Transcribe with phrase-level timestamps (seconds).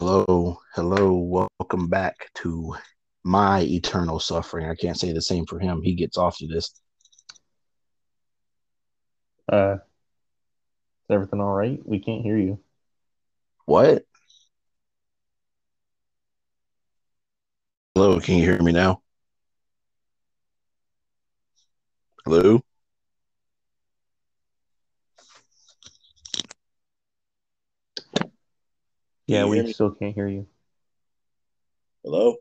[0.00, 2.74] Hello, hello, welcome back to
[3.22, 4.68] my eternal suffering.
[4.68, 5.82] I can't say the same for him.
[5.82, 6.74] He gets off to this.
[9.50, 9.80] Uh, is
[11.10, 11.80] everything all right?
[11.84, 12.58] We can't hear you.
[13.66, 14.04] What?
[17.94, 19.00] Hello, can you hear me now?
[22.24, 22.62] Hello?
[29.26, 30.46] Yeah, we still can't hear you.
[32.02, 32.36] Hello?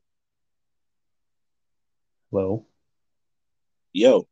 [2.32, 2.66] Hello?
[3.94, 4.28] Yo,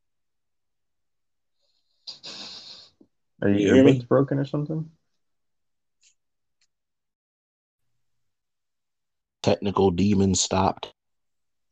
[3.42, 4.00] Are Can you your hear me?
[4.00, 4.90] earbuds broken or something?
[9.42, 10.94] technical demons stopped.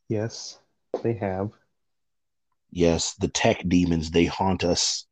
[0.08, 0.60] Yes,
[1.04, 1.52] they have.
[2.72, 5.06] Yes, the tech demons, they haunt us.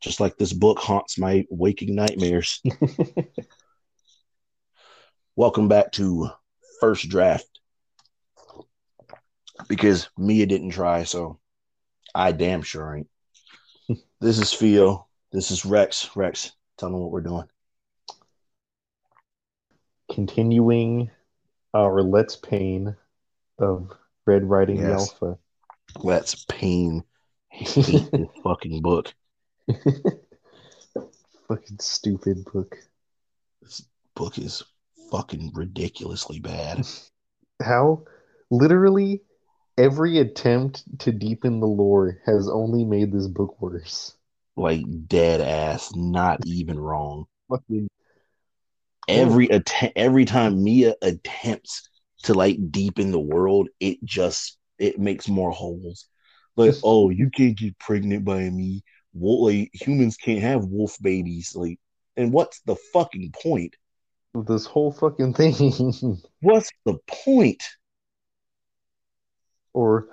[0.00, 2.62] Just like this book haunts my waking nightmares.
[5.36, 6.30] Welcome back to
[6.80, 7.46] First Draft.
[9.68, 11.40] Because Mia didn't try, so
[12.14, 13.08] I damn sure ain't.
[14.20, 15.08] this is Theo.
[15.32, 16.10] This is Rex.
[16.14, 17.48] Rex, tell them what we're doing.
[20.12, 21.10] Continuing
[21.74, 22.96] our Let's Pain
[23.58, 23.92] of
[24.26, 25.10] Red Riding Yes.
[25.10, 25.38] Alpha.
[25.96, 27.02] Let's pain
[28.44, 29.12] fucking book.
[31.48, 32.76] Fucking stupid book.
[33.62, 33.82] This
[34.14, 34.62] book is
[35.10, 36.86] fucking ridiculously bad.
[37.62, 38.04] How
[38.50, 39.22] literally
[39.76, 44.14] every attempt to deepen the lore has only made this book worse.
[44.56, 47.26] Like dead ass, not even wrong.
[47.48, 47.88] Fucking
[49.08, 51.88] Every attempt, every time Mia attempts
[52.24, 56.06] to like deepen the world, it just it makes more holes.
[56.56, 58.82] Like, oh, you can't get pregnant by me.
[59.12, 61.54] Well, like humans can't have wolf babies.
[61.54, 61.78] Like,
[62.16, 63.74] and what's the fucking point?
[64.46, 65.52] this whole fucking thing.
[66.40, 67.62] What's the point?
[69.72, 70.08] Or,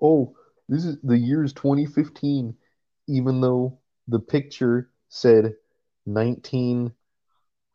[0.00, 0.34] oh,
[0.68, 2.54] this is the year's 2015,
[3.08, 3.78] even though
[4.08, 5.54] the picture said
[6.06, 6.92] 19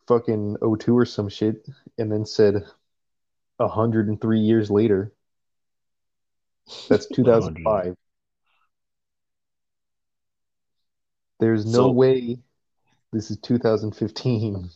[0.07, 2.63] fucking 02 or some shit, and then said
[3.57, 5.11] 103 years later.
[6.89, 7.95] That's 2005.
[11.39, 12.39] There's no So- way
[13.11, 14.69] this is 2015.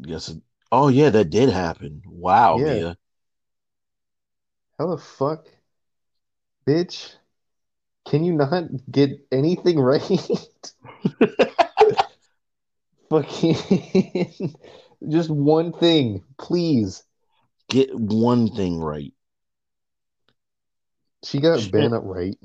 [0.00, 0.34] Yes.
[0.70, 2.02] Oh yeah, that did happen.
[2.06, 2.74] Wow, Yeah.
[2.74, 2.98] Mia.
[4.78, 5.46] How the fuck?
[6.66, 7.14] Bitch,
[8.06, 10.02] can you not get anything right?
[13.10, 14.54] Fucking
[15.08, 17.02] just one thing, please.
[17.70, 19.12] Get one thing right.
[21.24, 22.38] She got She- Bennett right.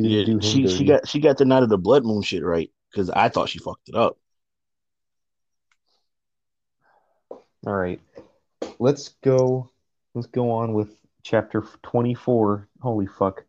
[0.00, 2.70] She Yeah, she she got she got the night of the blood moon shit right
[2.90, 4.18] because I thought she fucked it up.
[7.66, 8.00] All right.
[8.78, 9.70] Let's go.
[10.14, 12.68] Let's go on with chapter 24.
[12.80, 13.44] Holy fuck.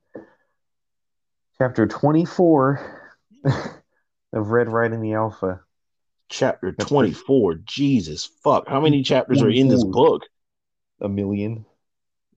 [1.58, 3.12] Chapter 24
[4.34, 5.62] of Red Riding the Alpha.
[6.28, 7.56] Chapter twenty four.
[7.56, 8.68] Jesus fuck!
[8.68, 10.24] How many chapters are in this book?
[11.02, 11.66] A million.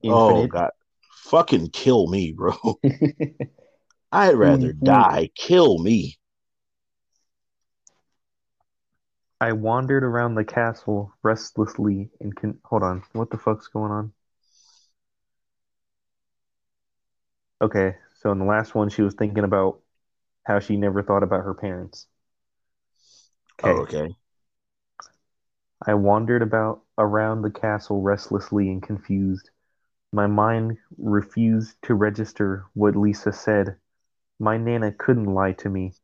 [0.05, 0.73] Oh god,
[1.11, 2.53] fucking kill me, bro.
[4.11, 4.85] I'd rather 24.
[4.85, 5.31] die.
[5.35, 6.19] Kill me.
[9.41, 13.05] I wandered around the castle restlessly and can hold on.
[13.13, 14.13] What the fuck's going on?
[17.61, 19.81] Okay, so in the last one, she was thinking about
[20.45, 22.07] how she never thought about her parents.
[23.63, 24.17] Oh, okay.
[25.87, 29.51] I wandered about around the castle restlessly and confused.
[30.13, 33.77] My mind refused to register what Lisa said.
[34.39, 35.95] My Nana couldn't lie to me.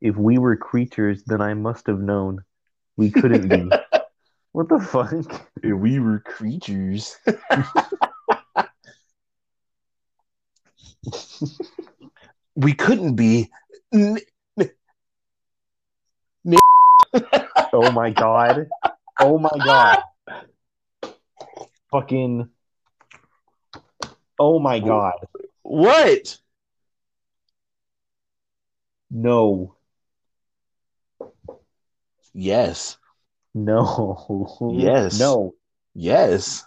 [0.00, 2.44] If we were creatures, then I must have known.
[2.96, 3.70] We couldn't be.
[4.52, 5.12] What the fuck?
[5.62, 7.16] If we were creatures.
[12.56, 13.50] we couldn't be.
[13.92, 14.18] N-
[17.72, 18.66] Oh my god.
[19.20, 19.98] Oh my god.
[21.90, 22.48] Fucking.
[24.38, 25.14] Oh my god.
[25.62, 26.38] What?
[29.10, 29.74] No.
[32.34, 32.98] Yes.
[33.54, 34.70] No.
[34.72, 35.18] Yes.
[35.18, 35.54] No.
[35.94, 36.64] Yes.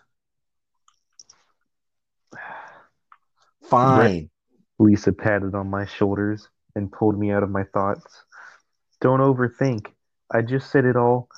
[3.63, 4.29] Fine.
[4.79, 8.23] Lisa patted on my shoulders and pulled me out of my thoughts.
[8.99, 9.87] Don't overthink.
[10.33, 11.29] I just said it all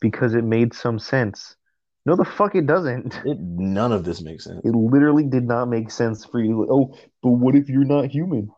[0.00, 1.56] because it made some sense.
[2.04, 3.20] No, the fuck it doesn't.
[3.24, 4.60] It, none of this makes sense.
[4.64, 6.66] It literally did not make sense for you.
[6.70, 8.50] Oh, but what if you're not human?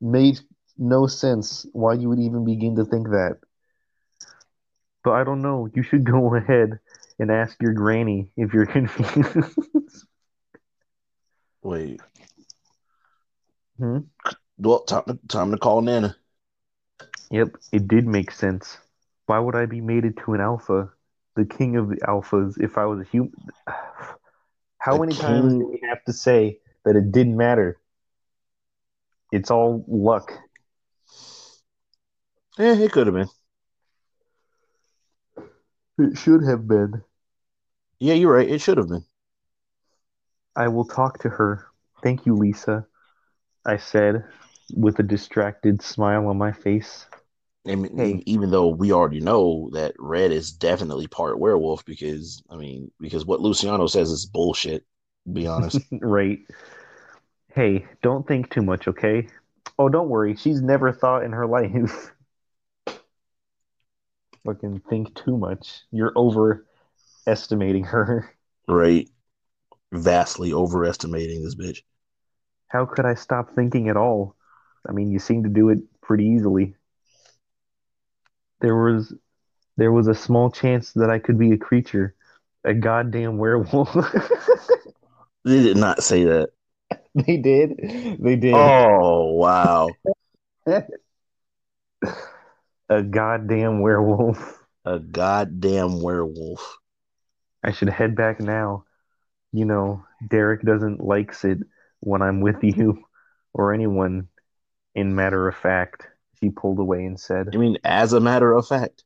[0.00, 0.40] Made
[0.78, 3.38] no sense why you would even begin to think that.
[5.04, 5.68] but I don't know.
[5.74, 6.78] You should go ahead
[7.18, 9.56] and ask your granny if you're confused.
[11.62, 12.00] Wait.
[13.78, 13.98] Hmm?
[14.58, 16.16] Well, time to, time to call Nana.
[17.30, 18.78] Yep, it did make sense.
[19.26, 20.90] Why would I be mated to an alpha,
[21.36, 23.32] the king of the alphas, if I was a human?
[24.78, 27.80] How The many times do we have to say that it didn't matter?
[29.30, 30.32] It's all luck.
[32.58, 33.28] Yeah, it could have been.
[35.98, 37.02] It should have been.
[38.00, 38.48] Yeah, you're right.
[38.48, 39.04] It should have been.
[40.56, 41.66] I will talk to her.
[42.02, 42.86] Thank you, Lisa,
[43.66, 44.24] I said
[44.74, 47.06] with a distracted smile on my face.
[47.66, 48.22] I mean, Hey.
[48.26, 53.24] even though we already know that Red is definitely part werewolf because I mean because
[53.24, 54.84] what Luciano says is bullshit.
[55.26, 55.80] To be honest.
[55.92, 56.40] Right.
[57.54, 59.28] Hey, don't think too much, okay?
[59.78, 60.34] Oh, don't worry.
[60.36, 62.10] She's never thought in her life.
[64.44, 65.80] Fucking think too much.
[65.90, 68.34] You're overestimating her.
[68.68, 69.08] right.
[69.92, 71.82] Vastly overestimating this bitch.
[72.68, 74.36] How could I stop thinking at all?
[74.88, 76.74] I mean, you seem to do it pretty easily.
[78.60, 79.14] There was
[79.76, 82.14] there was a small chance that I could be a creature,
[82.64, 83.94] a goddamn werewolf.
[85.44, 86.48] They did not say that.
[87.14, 87.76] they did.
[88.18, 88.54] They did.
[88.54, 89.90] Oh wow.
[92.88, 94.62] A goddamn werewolf.
[94.84, 96.78] A goddamn werewolf.
[97.62, 98.84] I should head back now.
[99.52, 101.58] You know, Derek doesn't likes it
[102.00, 103.04] when I'm with you
[103.52, 104.28] or anyone.
[104.94, 106.06] In matter of fact,
[106.38, 109.02] she pulled away and said, I mean, as a matter of fact.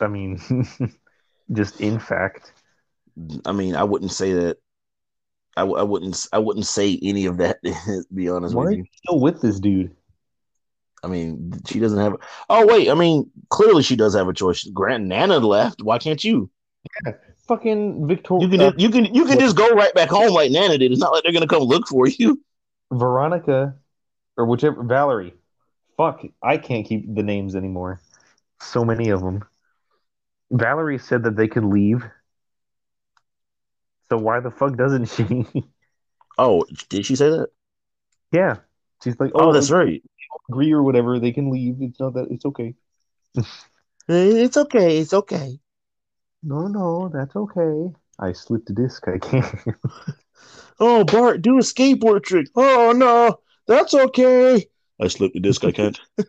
[0.00, 0.38] I mean,
[1.52, 2.52] just in fact.
[3.46, 4.58] I mean, I wouldn't say that.
[5.56, 6.26] I, I wouldn't.
[6.32, 7.58] I wouldn't say any of that.
[7.64, 8.84] To be honest Why are with you.
[8.96, 9.94] still with this dude?
[11.04, 12.16] I mean, she doesn't have.
[12.48, 14.64] Oh wait, I mean, clearly she does have a choice.
[14.64, 15.82] Grant Nana left.
[15.82, 16.50] Why can't you?
[17.04, 17.12] Yeah.
[17.46, 18.46] Fucking Victoria.
[18.46, 18.60] You can.
[18.60, 19.14] Uh, you can.
[19.14, 20.90] You can just go right back home like Nana did.
[20.90, 22.40] It's not like they're gonna come look for you.
[22.90, 23.74] Veronica,
[24.36, 25.34] or whichever, Valerie.
[25.96, 28.00] Fuck, I can't keep the names anymore.
[28.60, 29.44] So many of them.
[30.50, 32.04] Valerie said that they could leave.
[34.08, 35.46] So why the fuck doesn't she?
[36.36, 37.48] Oh, did she say that?
[38.32, 38.56] yeah.
[39.04, 40.02] She's like, Oh, oh, that's right.
[40.48, 41.18] Agree or whatever.
[41.18, 41.76] They can leave.
[41.80, 42.28] It's not that.
[42.30, 42.74] It's okay.
[44.06, 44.98] It's okay.
[44.98, 45.58] It's okay.
[46.42, 47.94] No, no, that's okay.
[48.18, 49.08] I slipped a disc.
[49.08, 49.54] I can't.
[50.80, 52.48] Oh, Bart, do a skateboard trick.
[52.56, 54.66] Oh no, that's okay.
[55.00, 55.64] I slipped the disc.
[55.64, 55.98] I can't.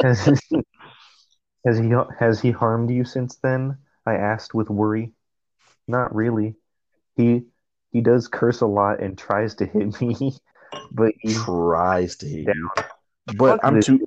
[0.00, 0.40] has,
[1.66, 3.76] has he has he harmed you since then?
[4.06, 5.12] I asked with worry.
[5.86, 6.56] Not really.
[7.16, 7.42] He
[7.92, 10.36] he does curse a lot and tries to hit me,
[10.90, 12.70] but he, Tries to hit you,
[13.36, 13.86] but Fuck I'm this.
[13.86, 14.06] too.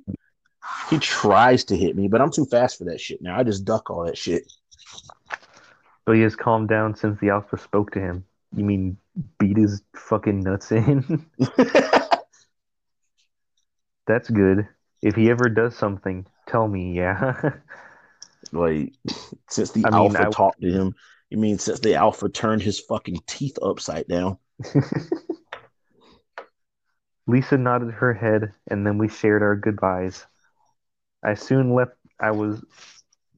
[0.90, 3.20] He tries to hit me, but I'm too fast for that shit.
[3.22, 4.52] Now I just duck all that shit.
[6.04, 8.24] but he has calmed down since the alpha spoke to him.
[8.54, 8.96] You mean
[9.38, 11.26] beat his fucking nuts in?
[14.06, 14.66] That's good.
[15.00, 17.52] If he ever does something, tell me, yeah.
[18.52, 18.92] like
[19.48, 20.94] since the I mean, alpha I- talked to him.
[21.30, 24.36] You mean since the alpha turned his fucking teeth upside down?
[27.26, 30.26] Lisa nodded her head, and then we shared our goodbyes.
[31.24, 31.92] I soon left.
[32.20, 32.64] I was,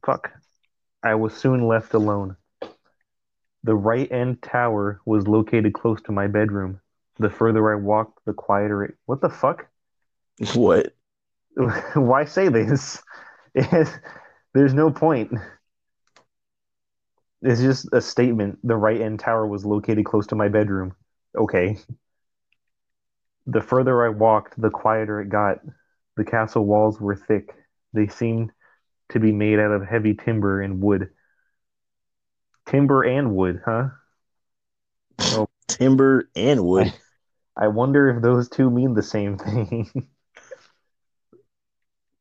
[0.04, 0.32] fuck.
[1.02, 2.36] I was soon left alone.
[3.62, 6.80] The right end tower was located close to my bedroom.
[7.18, 8.96] The further I walked, the quieter it.
[9.06, 9.66] What the fuck?
[10.54, 10.94] What?
[11.94, 13.02] Why say this?
[14.54, 15.32] There's no point.
[17.42, 18.58] It's just a statement.
[18.64, 20.94] The right end tower was located close to my bedroom.
[21.36, 21.78] Okay.
[23.46, 25.58] The further I walked, the quieter it got.
[26.16, 27.54] The castle walls were thick.
[27.92, 28.52] They seemed
[29.10, 31.10] to be made out of heavy timber and wood.
[32.66, 33.88] Timber and wood, huh?
[35.18, 35.48] Oh.
[35.68, 36.92] Timber and wood.
[37.56, 39.90] I wonder if those two mean the same thing.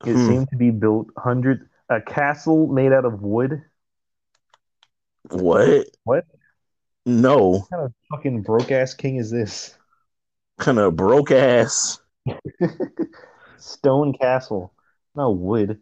[0.06, 0.28] it Hmm.
[0.28, 3.64] seemed to be built hundred a castle made out of wood.
[5.30, 5.88] What?
[6.04, 6.26] What?
[7.06, 7.50] No.
[7.50, 9.78] What kind of fucking broke ass king is this?
[10.64, 12.00] Kind of broke ass.
[13.58, 14.74] Stone castle,
[15.14, 15.82] no wood.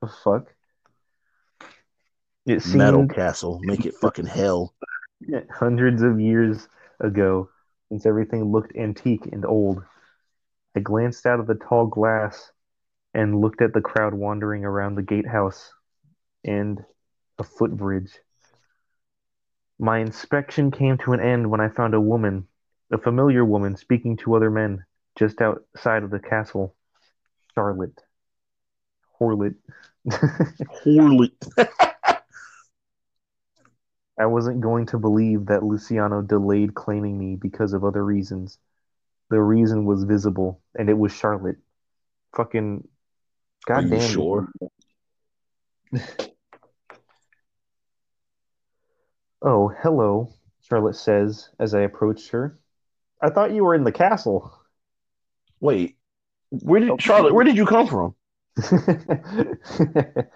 [0.00, 0.54] The fuck?
[2.46, 3.58] It Metal castle.
[3.60, 4.72] Make it fucking hell.
[5.50, 6.68] hundreds of years
[7.00, 7.50] ago,
[7.88, 9.82] since everything looked antique and old.
[10.76, 12.52] I glanced out of the tall glass
[13.12, 15.72] and looked at the crowd wandering around the gatehouse
[16.44, 16.84] and
[17.40, 18.12] a footbridge.
[19.76, 22.46] My inspection came to an end when I found a woman,
[22.92, 24.84] a familiar woman, speaking to other men
[25.16, 26.74] just outside of the castle.
[27.54, 27.98] Charlotte.
[29.18, 29.54] Horlet.
[30.08, 31.32] Horlet.
[34.18, 38.58] I wasn't going to believe that Luciano delayed claiming me because of other reasons.
[39.30, 41.56] The reason was visible, and it was Charlotte.
[42.36, 42.86] Fucking
[43.68, 44.10] Are you goddamn.
[44.10, 44.48] sure?
[49.42, 52.58] Oh, hello, Charlotte says as I approached her.
[53.22, 54.52] I thought you were in the castle.
[55.60, 55.96] Wait.
[56.50, 56.96] Where did Oh.
[56.98, 57.34] Charlotte?
[57.34, 58.14] Where did you come from?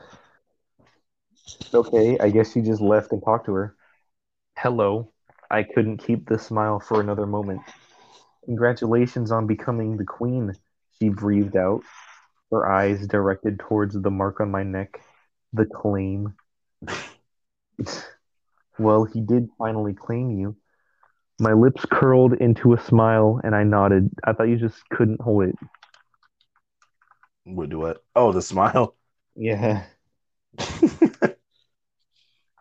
[1.74, 3.76] okay, I guess you just left and talked to her.
[4.56, 5.12] Hello.
[5.50, 7.60] I couldn't keep the smile for another moment.
[8.44, 10.52] Congratulations on becoming the queen,
[10.98, 11.82] she breathed out,
[12.50, 15.00] her eyes directed towards the mark on my neck.
[15.52, 16.34] The claim.
[18.78, 20.56] well, he did finally claim you.
[21.40, 24.10] My lips curled into a smile and I nodded.
[24.24, 25.56] I thought you just couldn't hold it.
[27.44, 28.04] What do what?
[28.14, 28.96] Oh, the smile.
[29.36, 29.82] Yeah.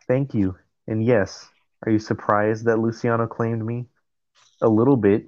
[0.07, 0.55] Thank you.
[0.87, 1.47] And yes,
[1.85, 3.85] are you surprised that Luciano claimed me?
[4.61, 5.25] A little bit.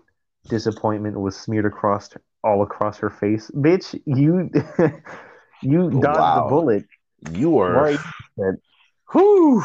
[0.49, 2.09] Disappointment was smeared across
[2.43, 3.51] all across her face.
[3.55, 4.49] Bitch, you
[5.61, 6.35] you dodged Wow.
[6.45, 6.85] the bullet.
[7.31, 7.73] You are.
[7.73, 7.99] Right.
[9.11, 9.63] Whew.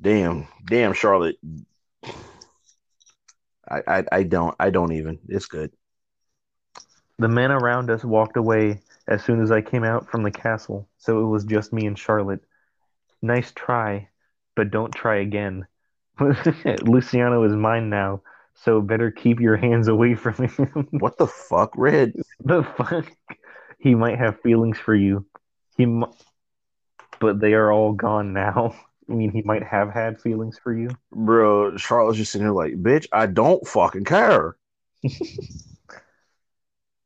[0.00, 1.36] Damn, damn, Charlotte.
[3.68, 5.18] I, I, I don't, I don't even.
[5.28, 5.72] It's good.
[7.18, 10.88] The men around us walked away as soon as I came out from the castle,
[10.98, 12.40] so it was just me and Charlotte.
[13.22, 14.08] Nice try,
[14.54, 15.66] but don't try again.
[16.82, 18.22] Luciano is mine now,
[18.54, 20.88] so better keep your hands away from him.
[20.98, 22.12] What the fuck, Red?
[22.44, 23.10] the fuck?
[23.78, 25.26] He might have feelings for you.
[25.76, 26.04] He, m-
[27.20, 28.74] but they are all gone now.
[29.08, 30.90] I mean, he might have had feelings for you.
[31.12, 34.56] Bro, Charlotte's just sitting here like, bitch, I don't fucking care.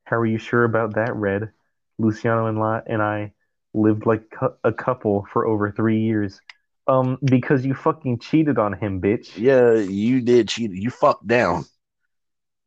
[0.05, 1.51] How are you sure about that, Red?
[1.99, 3.33] Luciano and, La- and I
[3.75, 6.41] lived like cou- a couple for over three years.
[6.89, 9.37] Um, because you fucking cheated on him, bitch.
[9.37, 10.73] Yeah, you did cheat.
[10.73, 11.65] You fucked down.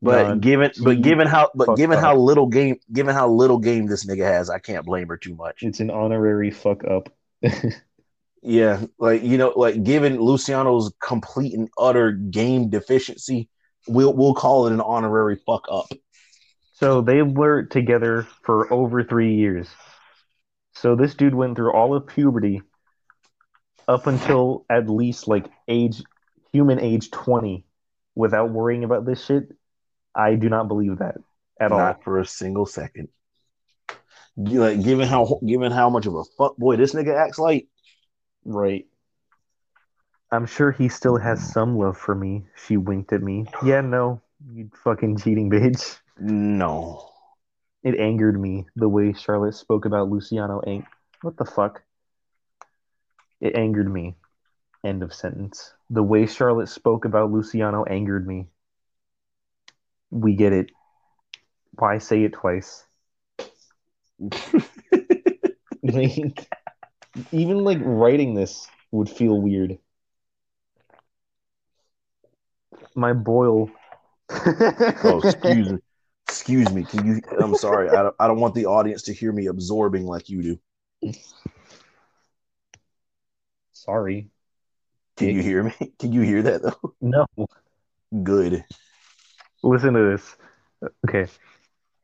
[0.01, 2.03] But given, but given how, but given up.
[2.03, 5.35] how little game, given how little game this nigga has, I can't blame her too
[5.35, 5.63] much.
[5.63, 7.09] It's an honorary fuck up.
[8.43, 13.49] Yeah, like you know, like given Luciano's complete and utter game deficiency,
[13.87, 15.87] we'll we'll call it an honorary fuck up.
[16.73, 19.69] So they were together for over three years.
[20.73, 22.61] So this dude went through all of puberty
[23.87, 26.03] up until at least like age
[26.51, 27.65] human age 20
[28.15, 29.43] without worrying about this shit.
[30.15, 31.15] I do not believe that
[31.59, 31.79] at all.
[31.79, 33.07] Not for a single second.
[34.35, 37.67] Like given how given how much of a fuck boy this nigga acts like,
[38.45, 38.85] Right.
[40.31, 42.45] I'm sure he still has some love for me.
[42.65, 43.45] She winked at me.
[43.63, 44.21] Yeah, no,
[44.51, 45.99] you fucking cheating bitch.
[46.19, 47.09] no.
[47.83, 50.61] It angered me the way Charlotte spoke about Luciano.
[50.65, 50.87] Ang-
[51.21, 51.83] what the fuck?
[53.41, 54.15] It angered me.
[54.85, 55.73] End of sentence.
[55.89, 58.47] The way Charlotte spoke about Luciano angered me.
[60.11, 60.71] We get it.
[61.77, 62.85] Why say it twice?
[65.85, 66.47] Like,
[67.31, 69.77] even like writing this would feel weird.
[72.95, 73.69] My boil.
[75.05, 75.79] Oh, excuse me.
[76.27, 76.83] Excuse me.
[76.83, 77.21] Can you?
[77.39, 77.89] I'm sorry.
[77.89, 80.59] I don't, I don't want the audience to hear me absorbing like you
[81.01, 81.13] do.
[83.73, 84.29] Sorry.
[85.17, 85.73] Can you hear me?
[85.99, 86.95] Can you hear that though?
[87.01, 87.25] No.
[88.23, 88.63] Good.
[89.61, 90.35] Listen to this.
[91.07, 91.31] Okay.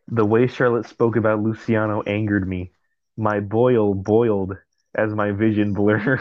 [0.10, 2.72] The way Charlotte spoke about Luciano angered me.
[3.18, 4.58] My boil boiled
[4.96, 6.20] as my vision blurred.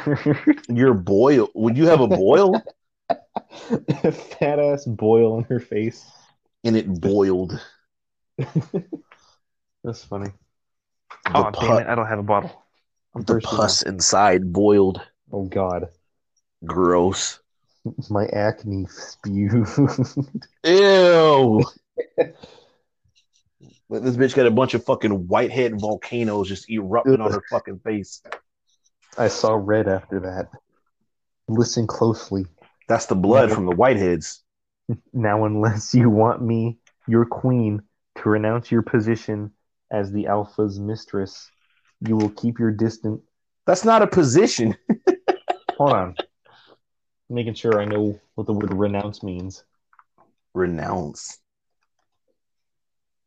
[0.69, 1.49] Your boil.
[1.55, 2.63] Would you have a boil?
[4.39, 6.05] Fat ass boil on her face.
[6.65, 7.61] and it boiled.
[9.85, 10.31] That's funny.
[11.25, 11.87] The, oh, damn it.
[11.87, 12.65] I don't have a bottle.
[13.15, 13.41] I'm the now.
[13.41, 15.01] pus inside boiled.
[15.33, 15.89] Oh, God.
[16.65, 17.41] Gross.
[18.11, 19.67] My acne spewed.
[20.65, 21.65] Ew.
[23.91, 27.79] But this bitch got a bunch of fucking whitehead volcanoes just erupting on her fucking
[27.81, 28.21] face.
[29.19, 30.49] I saw red after that.
[31.49, 32.47] Listen closely.
[32.89, 34.41] That's the blood from the whiteheads.
[35.13, 37.83] Now, unless you want me, your queen,
[38.17, 39.53] to renounce your position
[39.91, 41.51] as the Alpha's mistress,
[42.01, 43.21] you will keep your distance.
[43.67, 44.75] That's not a position.
[45.77, 46.15] Hold on.
[47.29, 49.63] Making sure I know what the word renounce means.
[50.55, 51.39] Renounce.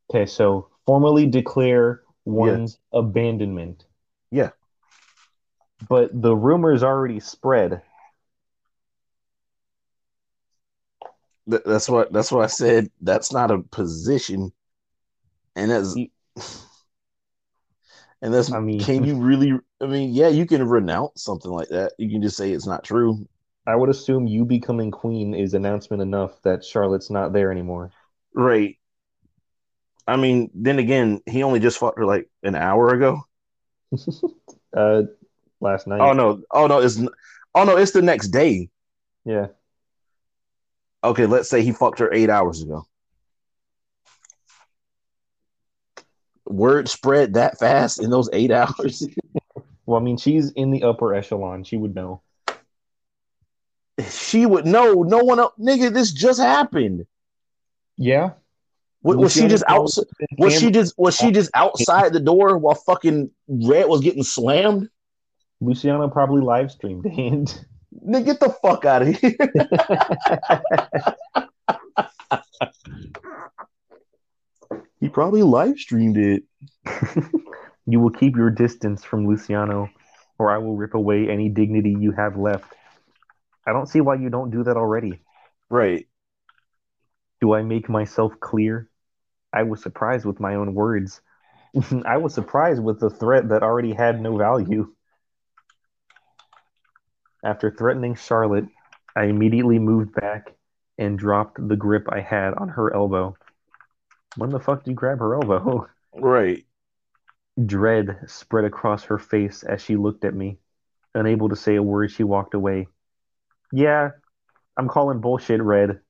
[0.10, 3.86] Okay, so formally declare one's abandonment.
[4.32, 4.50] Yeah.
[5.88, 7.84] But the rumors already spread.
[11.50, 12.90] Th- That's what that's what I said.
[13.02, 14.54] That's not a position.
[15.56, 15.96] And that's
[18.22, 21.70] And that's I mean- can you really I mean, yeah, you can renounce something like
[21.70, 21.94] that.
[21.98, 23.28] You can just say it's not true.
[23.66, 27.92] I would assume you becoming queen is announcement enough that Charlotte's not there anymore.
[28.34, 28.78] Right.
[30.08, 33.22] I mean, then again, he only just fought her like an hour ago.
[34.76, 35.04] uh,
[35.62, 36.01] last night.
[36.01, 36.41] Oh no.
[36.51, 37.00] Oh no, it's
[37.56, 38.70] oh no, it's the next day.
[39.25, 39.48] Yeah.
[41.03, 42.86] Okay, let's say he fucked her eight hours ago.
[46.46, 49.08] Word spread that fast in those eight hours.
[49.86, 51.63] Well, I mean, she's in the upper echelon.
[51.63, 52.22] She would know.
[54.10, 55.03] she would know.
[55.03, 55.94] No one else, nigga.
[55.94, 57.06] This just happened.
[57.98, 58.32] Yeah.
[59.03, 59.89] Was, was she just out?
[60.38, 64.89] Was she just was she just outside the door while fucking Red was getting slammed?
[65.62, 67.65] Luciano probably live streamed it.
[68.06, 69.36] Nigga, get the fuck out of here.
[75.00, 76.44] he probably live streamed it.
[77.86, 79.89] you will keep your distance from Luciano,
[80.39, 82.74] or I will rip away any dignity you have left.
[83.68, 85.22] I don't see why you don't do that already.
[85.70, 86.08] Right.
[87.39, 88.89] Do I make myself clear?
[89.53, 91.22] I was surprised with my own words.
[92.06, 94.91] I was surprised with the threat that already had no value.
[97.44, 98.66] After threatening Charlotte,
[99.16, 100.54] I immediately moved back
[100.98, 103.36] and dropped the grip I had on her elbow.
[104.38, 105.88] When the fuck did you grab her elbow?
[106.14, 106.66] Right.
[107.66, 110.60] Dread spread across her face as she looked at me.
[111.16, 112.90] Unable to say a word, she walked away.
[113.72, 114.10] Yeah,
[114.76, 116.02] I'm calling bullshit, Red.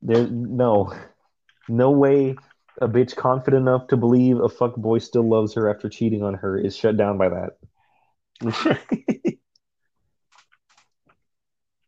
[0.00, 0.92] There, no,
[1.68, 2.36] no way
[2.80, 6.34] a bitch confident enough to believe a fuck boy still loves her after cheating on
[6.34, 8.78] her is shut down by that.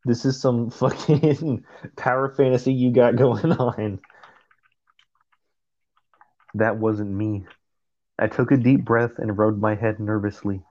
[0.07, 1.65] This is some fucking
[1.97, 3.99] power fantasy you got going on.
[6.55, 7.45] That wasn't me.
[8.17, 10.63] I took a deep breath and rubbed my head nervously.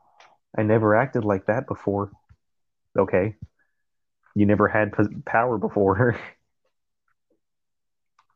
[0.58, 2.12] I never acted like that before.
[2.98, 3.36] Okay.
[4.36, 6.18] You never had p- power before.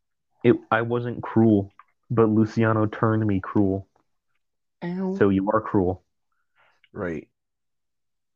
[0.43, 1.71] it I wasn't cruel,
[2.11, 3.87] but Luciano turned me cruel.
[5.17, 6.03] So you are cruel.
[6.91, 7.28] right.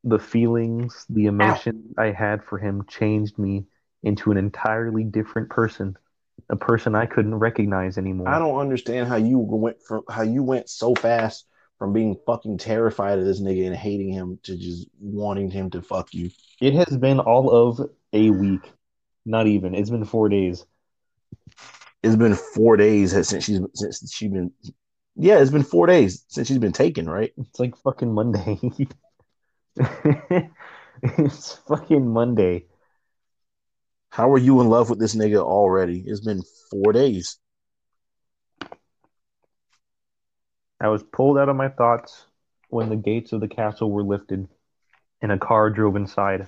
[0.03, 3.65] The feelings, the emotion I had for him changed me
[4.03, 5.95] into an entirely different person,
[6.49, 8.27] a person I couldn't recognize anymore.
[8.27, 11.45] I don't understand how you went from how you went so fast
[11.79, 15.81] from being fucking terrified of this nigga and hating him to just wanting him to
[15.81, 16.29] fuck you.
[16.61, 18.71] It has been all of a week.
[19.25, 19.73] Not even.
[19.73, 20.65] It's been four days.
[22.01, 24.51] It's been four days since she's since she's been.
[25.15, 27.09] Yeah, it's been four days since she's been taken.
[27.09, 27.31] Right.
[27.37, 28.59] It's like fucking Monday.
[31.03, 32.65] it's fucking Monday.
[34.09, 36.03] How are you in love with this nigga already?
[36.05, 37.39] It's been four days.
[40.79, 42.25] I was pulled out of my thoughts
[42.69, 44.47] when the gates of the castle were lifted
[45.21, 46.47] and a car drove inside.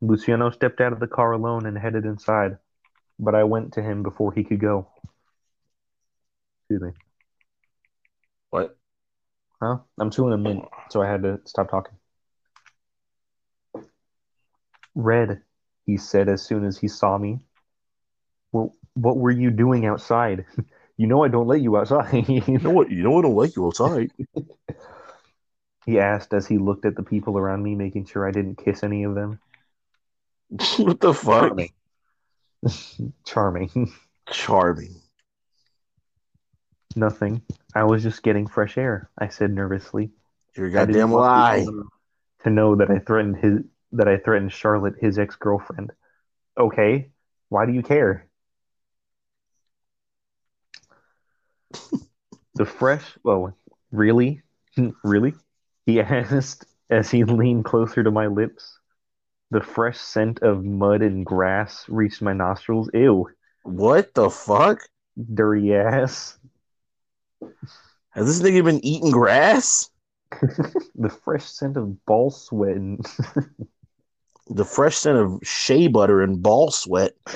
[0.00, 2.58] Luciano stepped out of the car alone and headed inside,
[3.18, 4.88] but I went to him before he could go.
[6.62, 6.90] Excuse me.
[8.50, 8.76] What?
[9.60, 9.78] Huh?
[10.00, 11.94] I'm chewing a mint, so I had to stop talking.
[14.98, 15.42] Red,
[15.86, 17.38] he said as soon as he saw me.
[18.50, 20.44] Well, what were you doing outside?
[21.00, 22.28] You know I don't let you outside.
[22.28, 22.90] You know what?
[22.90, 24.10] You know I don't like you outside.
[25.86, 28.82] he asked as he looked at the people around me, making sure I didn't kiss
[28.82, 29.38] any of them.
[30.78, 31.56] what the fuck?
[31.56, 31.72] Charming.
[33.24, 33.92] Charming.
[34.28, 34.96] Charming.
[36.96, 37.42] Nothing.
[37.76, 40.10] I was just getting fresh air, I said nervously.
[40.56, 41.64] You're goddamn lie.
[42.42, 43.60] To know that I threatened his
[43.92, 45.92] that I threatened Charlotte, his ex-girlfriend.
[46.58, 47.10] Okay,
[47.48, 48.26] why do you care?
[52.54, 53.56] the fresh, well,
[53.92, 54.42] really,
[55.04, 55.34] really,
[55.86, 58.78] he asked as he leaned closer to my lips.
[59.50, 62.90] The fresh scent of mud and grass reached my nostrils.
[62.92, 63.28] Ew,
[63.62, 64.80] What the fuck?
[65.34, 66.38] dirty ass.
[68.10, 69.90] Has this nigga been eating grass?
[70.94, 73.00] The fresh scent of ball sweat and
[74.50, 77.12] The fresh scent of shea butter and ball sweat.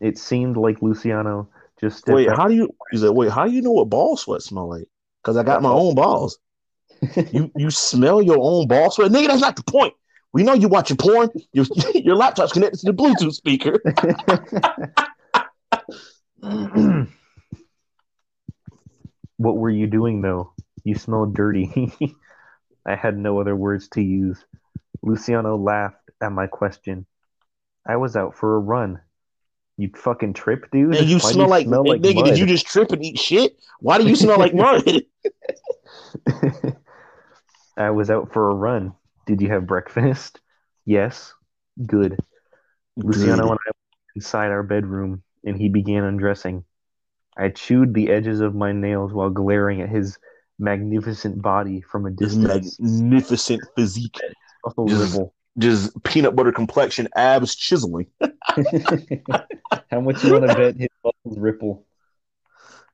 [0.00, 1.48] it seemed like Luciano
[1.80, 2.74] just Wait, out- how do you?
[2.90, 4.88] He's like, wait, how do you know what ball sweat smell like?
[5.22, 6.38] Because I got my own balls.
[7.32, 9.28] You you smell your own ball sweat, nigga.
[9.28, 9.94] That's not the point.
[10.32, 11.30] We know you watching porn.
[11.52, 13.80] Your your laptop's connected to the Bluetooth speaker.
[19.36, 20.52] what were you doing though?
[20.82, 21.92] You smell dirty.
[22.86, 24.44] I had no other words to use.
[25.02, 27.06] Luciano laughed at my question.
[27.86, 29.00] I was out for a run.
[29.76, 30.96] You fucking trip, dude.
[30.96, 32.24] And you Why smell like, smell like nigga, mud?
[32.24, 33.56] did you just trip and eat shit?
[33.80, 34.82] Why do you smell like mud?
[37.76, 38.92] I was out for a run.
[39.26, 40.40] Did you have breakfast?
[40.84, 41.32] Yes.
[41.86, 42.18] Good.
[42.96, 43.60] Luciano and I went
[44.16, 46.64] inside our bedroom, and he began undressing.
[47.36, 50.18] I chewed the edges of my nails while glaring at his
[50.58, 52.78] magnificent body from a distance.
[52.80, 54.16] magnificent physique,
[54.88, 55.14] Just-
[55.58, 58.06] just peanut butter complexion, abs chiseling.
[58.20, 61.84] How much you want to bet his muscles ripple?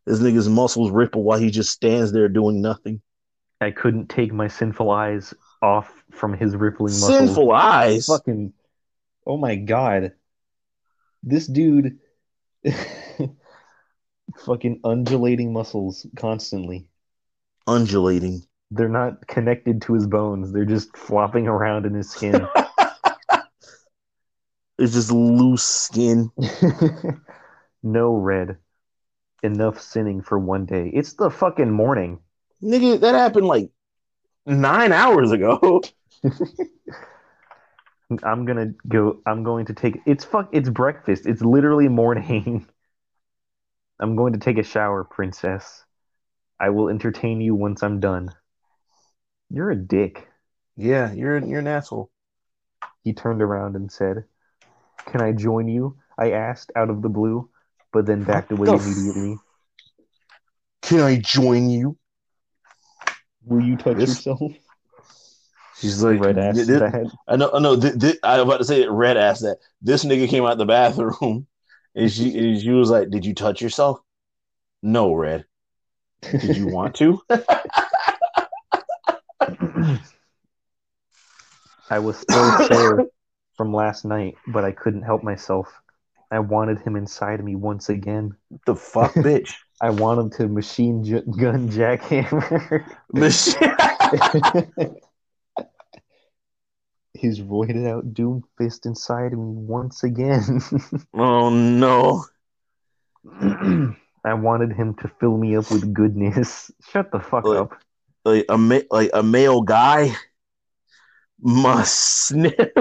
[0.06, 3.00] This nigga's muscles ripple while he just stands there doing nothing.
[3.60, 7.18] I couldn't take my sinful eyes off from his rippling muscles.
[7.18, 8.06] Sinful eyes.
[8.06, 8.52] Fucking,
[9.26, 10.12] oh my god,
[11.22, 11.98] this dude,
[14.44, 16.86] fucking undulating muscles constantly.
[17.66, 18.42] Undulating.
[18.70, 20.52] They're not connected to his bones.
[20.52, 22.46] They're just flopping around in his skin.
[24.78, 26.30] It's just loose skin.
[27.82, 28.56] no red.
[29.42, 30.90] Enough sinning for one day.
[30.92, 32.18] It's the fucking morning.
[32.62, 33.70] Nigga, that happened like
[34.46, 35.82] nine hours ago.
[38.22, 39.20] I'm gonna go.
[39.26, 40.00] I'm going to take.
[40.06, 40.48] It's fuck.
[40.52, 41.26] It's breakfast.
[41.26, 42.66] It's literally morning.
[44.00, 45.84] I'm going to take a shower, princess.
[46.60, 48.30] I will entertain you once I'm done.
[49.50, 50.28] You're a dick.
[50.76, 52.10] Yeah, you're you're an asshole.
[53.02, 54.24] He turned around and said,
[55.06, 57.48] "Can I join you?" I asked out of the blue,
[57.92, 59.36] but then backed away the f- immediately.
[60.82, 61.96] Can I join you?
[63.44, 64.40] Will you touch This- yourself?
[65.80, 66.82] She's like, Red ass "Th- th-
[67.26, 67.72] I know, I know.
[67.72, 71.48] I was about to say that red ass that this nigga came out the bathroom,
[71.96, 73.98] and she and she was like, "Did you touch yourself?"
[74.82, 75.46] No, red.
[76.30, 77.20] Did you want to?
[81.90, 83.06] I was still sore
[83.56, 85.68] from last night, but I couldn't help myself.
[86.30, 88.34] I wanted him inside me once again.
[88.66, 89.54] the fuck, bitch.
[89.80, 93.76] I wanted to machine j- gun jackhammer Michelle.
[97.14, 100.60] He's roided out doom fist inside me once again.
[101.14, 102.24] oh no.
[104.24, 106.70] I wanted him to fill me up with goodness.
[106.90, 107.78] Shut the fuck Like- up.
[108.24, 110.14] Like a ma- like a male guy
[111.42, 111.94] must
[112.28, 112.56] sniff.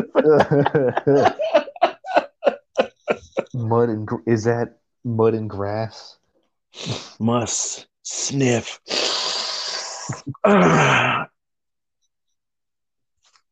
[3.54, 6.18] mud and gr- is that mud and grass?
[7.20, 8.80] Must sniff.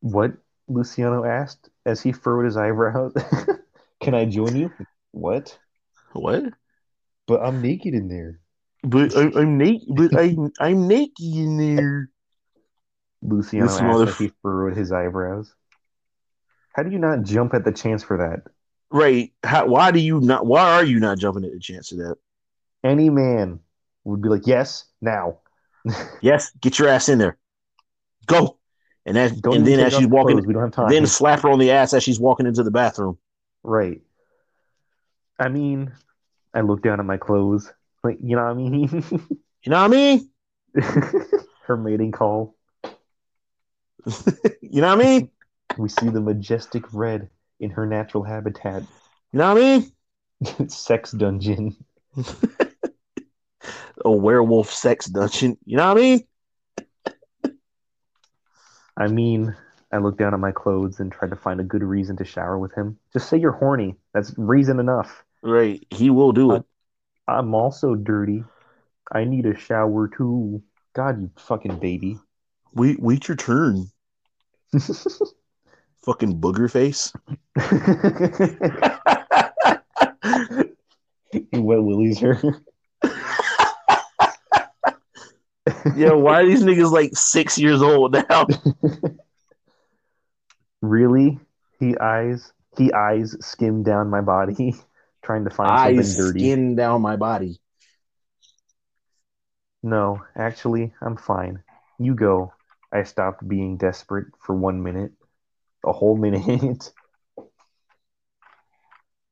[0.00, 0.32] What?
[0.68, 3.12] Luciano asked as he furrowed his eyebrows.
[4.00, 4.72] Can I join you?
[5.12, 5.58] What?
[6.12, 6.44] what?
[7.26, 8.40] But I'm naked in there.
[8.82, 9.88] But I, I'm naked.
[9.94, 12.10] But I I'm naked in there.
[13.22, 15.54] Luciano This asked as he furrowed his eyebrows.
[16.74, 18.50] How do you not jump at the chance for that?
[18.90, 19.32] Right?
[19.42, 20.46] How, why do you not?
[20.46, 22.16] Why are you not jumping at the chance of that?
[22.82, 23.60] Any man
[24.04, 25.38] would be like, yes, now.
[26.20, 27.38] Yes, get your ass in there.
[28.26, 28.58] Go.
[29.04, 30.46] And that, Don't and then as she's walking, clothes.
[30.46, 30.88] we don't have time.
[30.88, 33.18] then slap her on the ass as she's walking into the bathroom.
[33.62, 34.00] right.
[35.38, 35.92] I mean,
[36.54, 37.72] I look down at my clothes.
[38.04, 39.04] Like, you know what I mean?
[39.64, 40.30] You know what I mean?
[41.66, 42.56] Her mating call.
[44.60, 45.30] You know what I mean?
[45.76, 47.28] We see the majestic red
[47.60, 48.82] in her natural habitat.
[49.32, 49.84] You know what I
[50.60, 50.68] mean?
[50.68, 51.76] Sex dungeon.
[54.04, 55.58] A werewolf sex dungeon.
[55.64, 56.26] You know what I mean?
[58.96, 59.54] I mean,
[59.92, 62.58] I look down at my clothes and try to find a good reason to shower
[62.58, 62.98] with him.
[63.12, 63.96] Just say you're horny.
[64.14, 65.24] That's reason enough.
[65.42, 65.84] Right.
[65.90, 66.64] He will do it.
[67.28, 68.44] I'm also dirty.
[69.12, 70.62] I need a shower too.
[70.94, 72.18] God, you fucking baby.
[72.74, 73.86] Wait, wait your turn.
[76.04, 77.12] Fucking booger face.
[81.52, 82.40] Wet Willie's her.
[85.96, 88.46] yeah, why are these niggas like six years old now?
[90.80, 91.38] really?
[91.78, 94.74] He eyes he eyes skim down my body,
[95.22, 96.40] trying to find Eyes something dirty.
[96.40, 97.60] skin down my body.
[99.82, 101.62] No, actually, I'm fine.
[101.98, 102.52] You go.
[102.92, 105.12] I stopped being desperate for one minute.
[105.84, 106.92] A whole minute.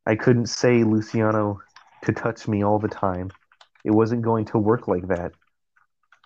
[0.07, 1.61] I couldn't say Luciano
[2.05, 3.31] to touch me all the time.
[3.85, 5.33] It wasn't going to work like that.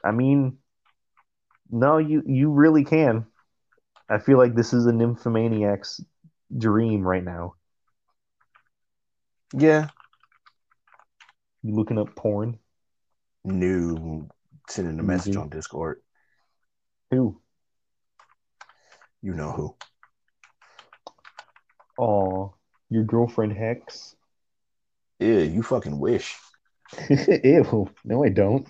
[0.05, 0.59] I mean,
[1.71, 3.27] no, you you really can.
[4.09, 6.01] I feel like this is a nymphomaniac's
[6.57, 7.55] dream right now.
[9.57, 9.89] Yeah.
[11.63, 12.59] You looking up porn?
[13.45, 14.29] New
[14.69, 16.01] sending a message on Discord.
[17.11, 17.41] Who?
[19.23, 19.77] You know who.
[21.99, 22.55] Oh,
[22.91, 24.17] your girlfriend Hex.
[25.21, 26.37] Yeah, you fucking wish.
[27.09, 27.91] Ew.
[28.05, 28.67] No, I don't.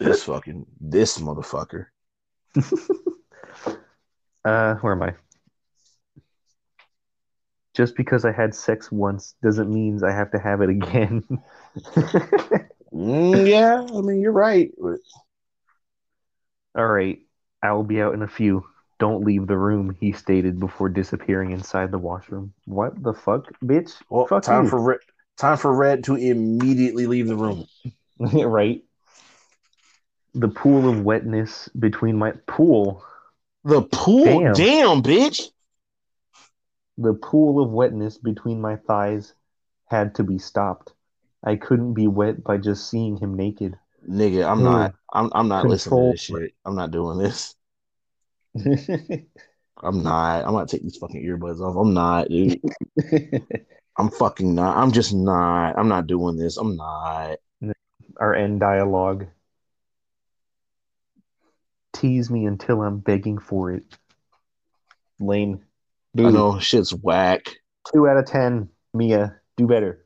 [0.00, 1.86] This fucking this motherfucker.
[4.46, 5.12] Uh, where am I?
[7.76, 11.22] Just because I had sex once doesn't mean I have to have it again.
[12.92, 14.70] Mm, yeah, I mean you're right.
[14.80, 15.00] but-
[16.74, 17.18] All right,
[17.62, 18.64] I will be out in a few.
[18.98, 22.54] Don't leave the room, he stated before disappearing inside the washroom.
[22.64, 23.92] What the fuck, bitch?
[24.08, 24.70] Well, Fuck time you.
[24.70, 24.98] for Red,
[25.36, 27.66] time for Red to immediately leave the room.
[28.18, 28.82] right.
[30.34, 33.04] The pool of wetness between my pool,
[33.64, 34.54] The pool, Damn.
[34.54, 35.50] damn, bitch.
[36.98, 39.34] The pool of wetness between my thighs
[39.86, 40.92] had to be stopped.
[41.44, 43.78] I couldn't be wet by just seeing him naked.
[44.08, 44.64] Nigga, I'm Ooh.
[44.64, 44.94] not.
[45.12, 45.30] I'm.
[45.34, 46.54] I'm not listening to this shit.
[46.64, 47.54] I'm not doing this.
[49.82, 50.44] I'm not.
[50.44, 51.76] I'm not taking these fucking earbuds off.
[51.76, 52.60] I'm not, dude.
[53.98, 54.76] I'm fucking not.
[54.76, 55.78] I'm just not.
[55.78, 56.56] I'm not doing this.
[56.56, 57.38] I'm not.
[58.18, 59.26] Our end dialogue.
[61.92, 63.84] Tease me until I'm begging for it.
[65.18, 65.65] Lane.
[66.18, 67.56] I Dude, know shit's whack.
[67.92, 68.70] two out of ten.
[68.94, 70.02] Mia, do better.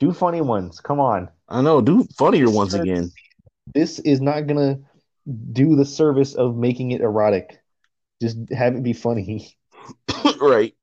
[0.00, 0.80] Do funny ones.
[0.80, 1.28] Come on.
[1.48, 1.80] I know.
[1.80, 3.12] Do funnier ones again.
[3.72, 4.80] This is not gonna
[5.52, 7.60] do the service of making it erotic.
[8.20, 9.56] Just have it be funny.
[10.40, 10.74] right.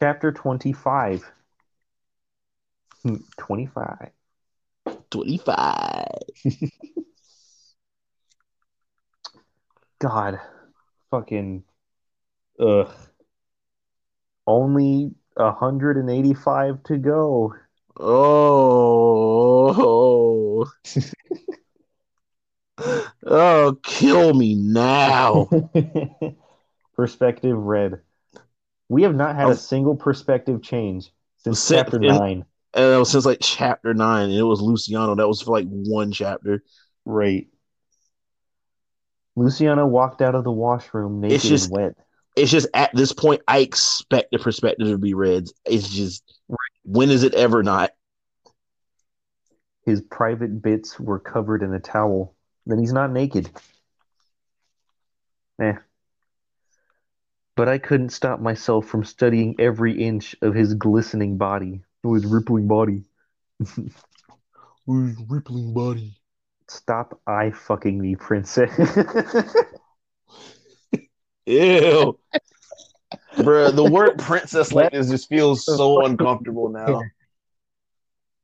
[0.00, 1.30] Chapter 25.
[3.04, 4.10] Hmm, 25.
[5.10, 6.08] Twenty five.
[10.00, 10.40] God.
[11.10, 11.64] Fucking.
[12.60, 12.90] Ugh.
[14.46, 17.54] Only 185 to go.
[19.70, 19.74] Oh.
[23.26, 25.48] oh, kill me now.
[26.96, 28.00] perspective red.
[28.88, 32.44] We have not had a Um, single perspective change since Since- chapter in- 9.
[32.74, 35.14] And it was since like chapter nine, and it was Luciano.
[35.14, 36.62] That was for like one chapter.
[37.06, 37.48] Right.
[39.38, 41.94] Luciano walked out of the washroom naked just- and wet.
[42.36, 45.48] It's just at this point, I expect the perspective to be red.
[45.64, 46.22] It's just
[46.84, 47.90] when is it ever not?
[49.84, 52.36] His private bits were covered in a towel.
[52.64, 53.50] Then he's not naked.
[55.60, 55.74] Eh.
[57.56, 62.26] But I couldn't stop myself from studying every inch of his glistening body, or his
[62.26, 63.04] rippling body.
[64.84, 66.17] Where's rippling body?
[66.68, 68.70] Stop I fucking me, princess.
[71.46, 72.18] Ew.
[73.36, 77.02] Bruh, the word princess like this just feels so uncomfortable now.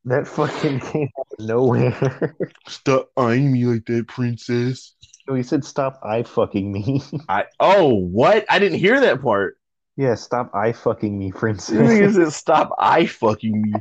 [0.07, 2.37] that fucking came out of nowhere.
[2.69, 4.95] Stop eyeing me like that, princess.
[5.29, 7.03] No, he said stop eye fucking me.
[7.29, 8.47] I oh what?
[8.49, 9.59] I didn't hear that part.
[9.97, 12.15] yeah, stop eye fucking me, You princess.
[12.15, 13.75] said stop eye fucking me.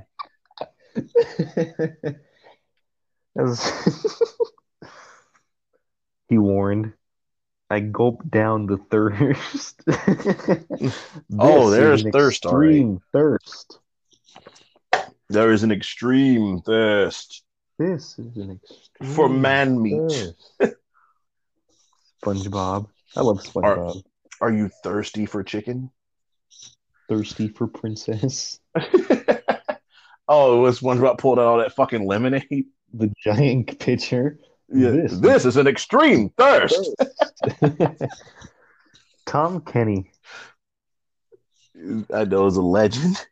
[6.29, 6.93] He warned.
[7.69, 9.81] I gulped down the thirst.
[11.37, 12.69] Oh, there's thirst, all right.
[12.69, 13.79] Extreme thirst.
[15.29, 17.43] There is an extreme thirst
[17.79, 20.33] This is an extreme for man meat.
[22.23, 22.87] SpongeBob.
[23.15, 24.03] I love SpongeBob.
[24.41, 25.91] Are you thirsty for chicken?
[27.09, 28.59] Thirsty for princess.
[30.27, 32.67] oh, it was SpongeBob pulled out all that fucking lemonade.
[32.93, 34.39] The giant pitcher.
[34.69, 36.89] Yeah, This- this, is an extreme thirst.
[39.25, 40.11] Tom Kenny.
[42.13, 43.25] I know it's a legend.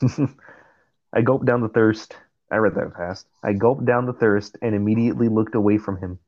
[1.12, 2.16] I gulped down the thirst.
[2.50, 3.26] I read that fast.
[3.42, 6.18] I gulped down the thirst and immediately looked away from him.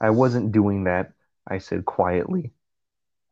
[0.00, 1.12] I wasn't doing that,
[1.46, 2.52] I said quietly.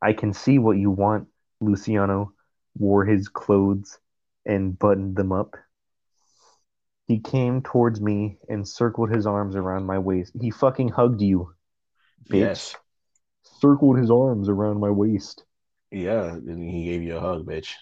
[0.01, 1.27] I can see what you want.
[1.59, 2.33] Luciano
[2.77, 3.97] wore his clothes
[4.45, 5.55] and buttoned them up.
[7.07, 10.33] He came towards me and circled his arms around my waist.
[10.39, 11.53] He fucking hugged you.
[12.29, 12.39] Bitch.
[12.39, 12.75] Yes.
[13.43, 15.45] Circled his arms around my waist.
[15.89, 17.75] Yeah, and he gave you a hug, bitch.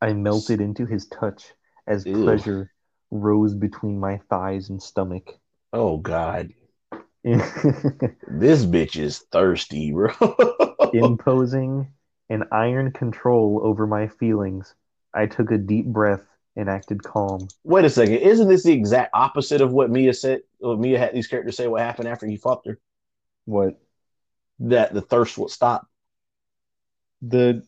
[0.00, 1.52] I melted into his touch
[1.86, 2.22] as Ew.
[2.22, 2.70] pleasure
[3.10, 5.28] rose between my thighs and stomach.
[5.72, 6.50] Oh God,
[7.24, 10.12] this bitch is thirsty, bro.
[10.94, 11.88] Imposing
[12.28, 14.74] an iron control over my feelings,
[15.12, 16.22] I took a deep breath
[16.56, 17.48] and acted calm.
[17.64, 20.42] Wait a second, isn't this the exact opposite of what Mia said?
[20.58, 22.78] What Mia had these characters say what happened after he fucked her?
[23.44, 23.80] What?
[24.60, 25.86] That the thirst would stop.
[27.22, 27.62] The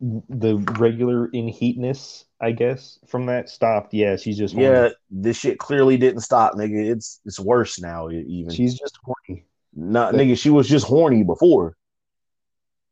[0.00, 3.94] the regular in heatness, I guess, from that stopped.
[3.94, 4.68] Yeah, she's just horny.
[4.68, 6.90] Yeah, this shit clearly didn't stop, nigga.
[6.90, 8.10] It's it's worse now.
[8.10, 9.44] Even She's just horny.
[9.74, 10.36] not, nigga.
[10.36, 11.76] She was just horny before.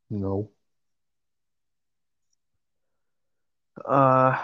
[0.08, 0.50] No.
[3.84, 4.38] Uh,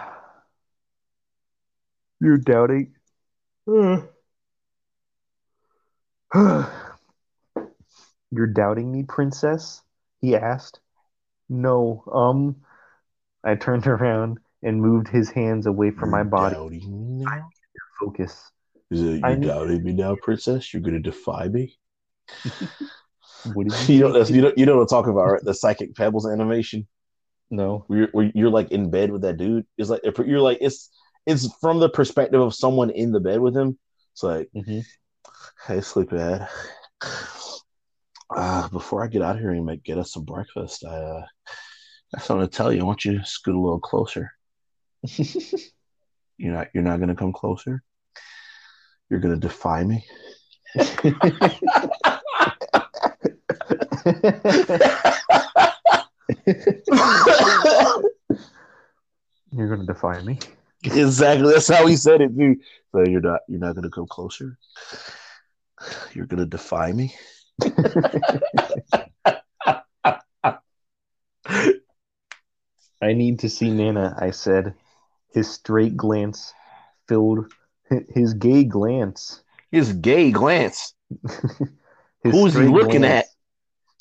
[2.21, 2.95] you're doubting.
[8.33, 9.83] You're doubting me, princess?
[10.21, 10.81] He asked.
[11.49, 12.57] No, um.
[13.45, 16.57] I turned around and moved his hands away from my You're body.
[16.57, 17.49] doubting me now?
[18.01, 18.51] Focus.
[18.91, 20.75] Is it you doubting me now, princess?
[20.75, 21.79] You're gonna defy me?
[23.55, 25.43] What did You you know you know you know what I'm talking about, right?
[25.43, 26.87] The psychic pebbles animation.
[27.51, 27.87] No.
[27.89, 29.67] You're, where you're like in bed with that dude.
[29.79, 30.91] It's like you're like it's
[31.27, 33.79] it's from the perspective of someone in the bed with him.
[34.13, 34.81] It's like, hmm
[35.67, 36.49] hey, sleepyhead.
[38.35, 41.27] Uh, before I get out of here and make get us some breakfast, I uh,
[42.15, 42.81] I have something to tell you.
[42.81, 44.33] I want you to scoot a little closer.
[46.39, 47.83] You're not you're not gonna come closer.
[49.09, 50.05] You're gonna defy me.
[59.53, 60.39] You're gonna defy me.
[60.87, 61.53] Exactly.
[61.53, 62.59] That's how he said it, dude.
[62.93, 64.59] So you're not you're not gonna come closer.
[66.15, 67.15] You're gonna defy me.
[73.03, 74.75] I need to see Nana, I said.
[75.33, 76.55] His straight glance
[77.09, 77.53] filled
[78.09, 79.43] his gay glance.
[79.71, 80.95] His gay glance.
[82.23, 83.27] His Who is he looking glance-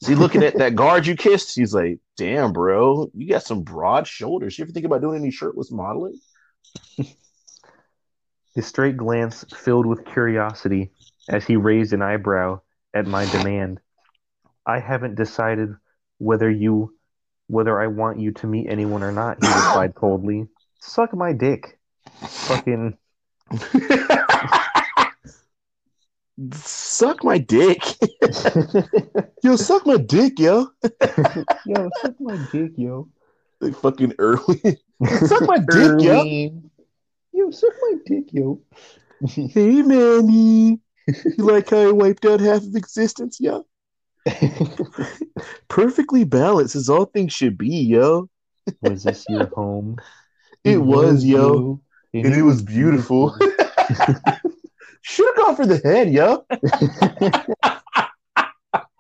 [0.02, 1.56] Is he looking at that guard you kissed?
[1.56, 4.58] He's like, damn, bro, you got some broad shoulders.
[4.58, 6.20] You ever think about doing any shirtless modeling?
[8.56, 10.92] His straight glance filled with curiosity
[11.28, 12.62] as he raised an eyebrow
[12.94, 13.82] at my demand.
[14.66, 15.76] I haven't decided
[16.18, 16.94] whether you
[17.48, 20.48] whether I want you to meet anyone or not, he replied coldly.
[20.80, 21.78] Suck my dick.
[22.22, 22.98] Fucking
[26.54, 27.84] suck my dick.
[29.44, 30.70] yo, suck my dick, yo.
[31.66, 33.10] Yo, suck my dick, yo.
[33.60, 34.80] Like fucking early.
[35.26, 36.52] Suck my dick, yo.
[37.32, 38.62] Yo, suck my dick, yo.
[39.28, 40.80] Hey, Manny.
[41.08, 43.66] You like how I wiped out half of existence, yo?
[45.68, 48.30] Perfectly balanced as all things should be, yo.
[48.82, 49.98] Was this your home?
[50.64, 51.80] It was, yo.
[52.14, 53.38] And it was beautiful.
[55.02, 56.46] Should have gone for the head, yo.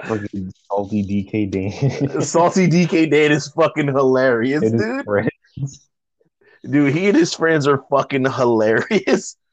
[0.05, 2.21] Fucking salty DK Dan.
[2.21, 5.29] Salty DK Dan is fucking hilarious, And dude.
[6.69, 9.37] Dude, he and his friends are fucking hilarious.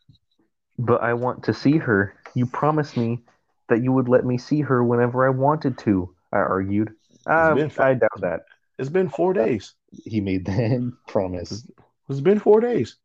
[0.78, 2.14] But I want to see her.
[2.34, 3.20] You promised me
[3.68, 6.92] that you would let me see her whenever I wanted to, I argued.
[7.26, 7.86] Uh, been fun.
[7.86, 8.40] I doubt that.
[8.78, 9.74] It's been four days.
[9.92, 11.64] He made that promise.
[12.08, 12.96] It's been four days.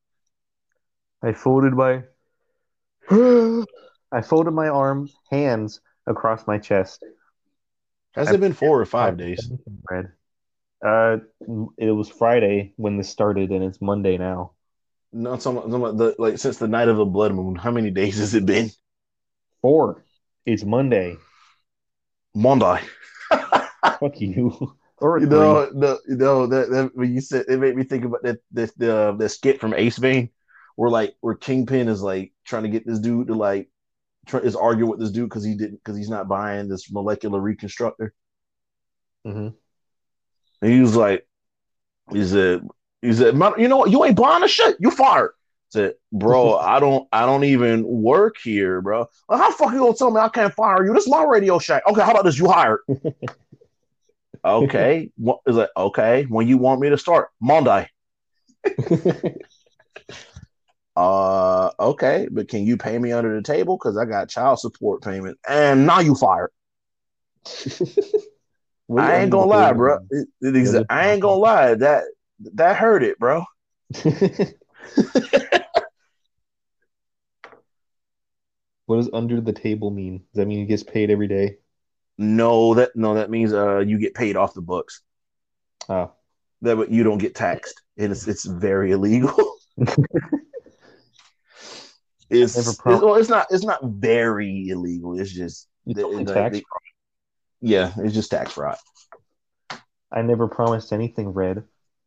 [1.21, 2.03] I folded my
[3.11, 7.03] I folded my arm, hands across my chest.
[8.15, 9.51] Has it been four or five days?
[9.91, 10.11] Red.
[10.85, 11.17] Uh,
[11.77, 14.51] it was Friday when this started, and it's Monday now.
[15.11, 17.55] No, some, the like since the night of the blood moon.
[17.55, 18.69] How many days has it been?
[19.61, 20.03] Four.
[20.45, 21.17] It's Monday.
[22.35, 22.81] Monday.
[23.99, 24.75] Fuck you.
[24.99, 28.23] Or You know, no, you that, that when you said it made me think about
[28.23, 30.29] that that the the skit from Ace Vane,
[30.75, 33.69] where like where Kingpin is like trying to get this dude to like
[34.25, 37.39] try, is arguing with this dude because he didn't because he's not buying this molecular
[37.39, 38.13] reconstructor.
[39.25, 39.57] Mhm.
[40.61, 41.27] And he was like,
[42.11, 42.67] he said,
[43.01, 43.91] he said, you know what?
[43.91, 44.77] You ain't buying the shit.
[44.79, 45.31] You fired.
[45.31, 49.07] I said, bro, I don't, I don't even work here, bro.
[49.27, 50.93] Well, how the fuck you gonna tell me I can't fire you?
[50.93, 51.83] This is my radio shack.
[51.87, 52.37] Okay, how about this?
[52.37, 52.79] You hired.
[54.45, 55.69] okay, what is it?
[55.75, 57.89] Okay, when you want me to start Monday.
[60.97, 65.03] Uh, okay, but can you pay me under the table because I got child support
[65.03, 66.49] payment and now you fired.
[68.95, 69.97] I ain't gonna lie, bro.
[70.09, 71.73] It- it exa- I ain't gonna lie.
[71.75, 72.05] That
[72.55, 73.43] that hurt it, bro.
[78.85, 80.19] what does under the table mean?
[80.19, 81.57] Does that mean he gets paid every day?
[82.17, 85.01] No, that no, that means uh you get paid off the books.
[85.89, 86.11] Oh.
[86.61, 87.81] That you don't get taxed.
[87.97, 89.33] And it's it's very illegal.
[89.77, 89.97] it's,
[92.29, 95.19] Never it's well, it's not it's not very illegal.
[95.19, 96.63] It's just the- only the- the-
[97.61, 98.77] yeah, it's just tax fraud.
[100.11, 101.63] I never promised anything, Red.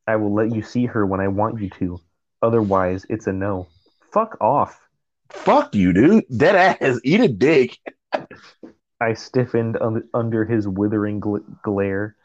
[0.07, 2.01] I will let you see her when I want you to.
[2.43, 3.69] Otherwise, it's a no.
[4.13, 4.81] Fuck off.
[5.29, 6.25] Fuck you, dude.
[6.35, 6.99] Dead ass.
[7.05, 7.79] Eat a dick.
[9.01, 12.17] I stiffened un- under his withering gl- glare.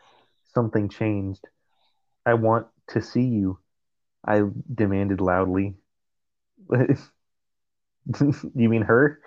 [0.53, 1.45] Something changed.
[2.25, 3.59] I want to see you,
[4.25, 4.41] I
[4.73, 5.75] demanded loudly.
[6.71, 6.95] you
[8.55, 9.19] mean her?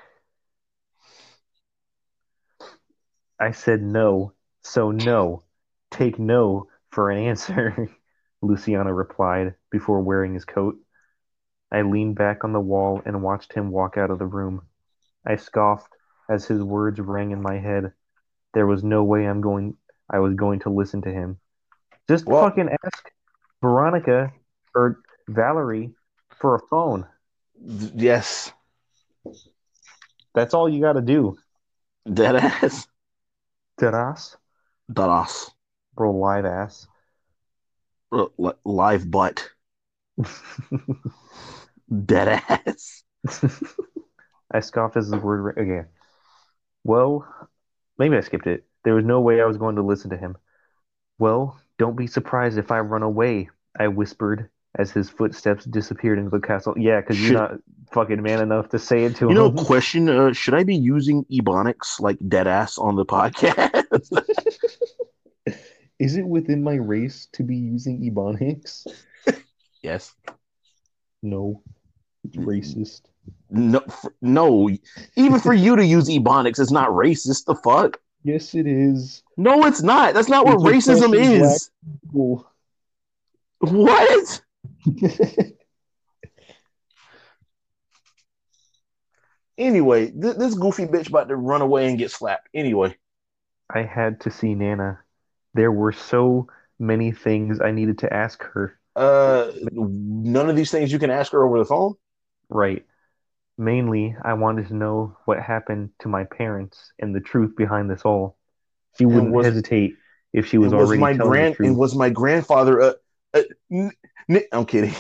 [3.41, 4.33] I said no,
[4.63, 5.43] so no.
[5.91, 7.89] Take no for an answer,
[8.43, 9.55] Luciano replied.
[9.71, 10.77] before wearing his coat.
[11.71, 14.63] I leaned back on the wall and watched him walk out of the room.
[15.27, 15.93] I scoffed
[16.31, 17.93] as his words rang in my head.
[18.55, 19.77] There was no way I'm going
[20.11, 21.39] I was going to listen to him.
[22.09, 23.11] Just Well- fucking ask
[23.61, 24.33] Veronica
[24.75, 25.93] or Valerie
[26.39, 27.07] for a phone.
[27.61, 28.53] Yes,
[30.35, 31.37] That's all you got to do.
[32.11, 32.87] dead ass.
[33.79, 34.37] Dead ass,
[34.93, 35.51] Dead ass.
[35.95, 36.89] bro, live ass.
[38.11, 39.51] Li- Live butt.
[42.07, 43.05] Dead ass.
[44.53, 45.89] I scoffed as the word ra- again.
[46.85, 47.27] Well,
[47.99, 48.67] maybe I skipped it.
[48.85, 50.37] There was no way I was going to listen to him.
[51.19, 56.31] Well, don't be surprised if I run away, I whispered as his footsteps disappeared into
[56.31, 56.75] the castle.
[56.77, 57.59] Yeah, because you're not
[57.93, 59.37] fucking man enough to say it to You him.
[59.37, 64.23] You know, question: uh, Should I be using ebonics like dead ass on the podcast?
[65.99, 68.87] Is it within my race to be using Ebonics?
[69.83, 70.15] yes.
[71.23, 71.63] No.
[72.37, 73.03] Racist.
[73.51, 73.81] No.
[73.85, 74.71] f- No.
[75.17, 77.47] Even for you to use ebonics, it's not racist.
[77.47, 78.01] The fuck?
[78.23, 79.23] Yes, it is.
[79.37, 80.15] No, it's not.
[80.15, 81.71] That's not what racism is.
[83.61, 84.41] What?
[89.57, 92.49] Anyway, th- this goofy bitch about to run away and get slapped.
[92.55, 92.97] Anyway,
[93.69, 95.01] I had to see Nana.
[95.55, 96.47] There were so
[96.79, 98.79] many things I needed to ask her.
[98.95, 101.95] uh, none of these things you can ask her over the phone.
[102.49, 102.87] Right.
[103.57, 108.03] Mainly, I wanted to know what happened to my parents and the truth behind this
[108.05, 108.37] all.
[108.97, 109.95] She wouldn't was- hesitate
[110.33, 111.69] if she was, was already my telling grand the truth.
[111.69, 112.93] and was my grandfather uh,
[113.35, 113.43] uh
[113.73, 113.91] n-
[114.53, 114.95] I'm kidding.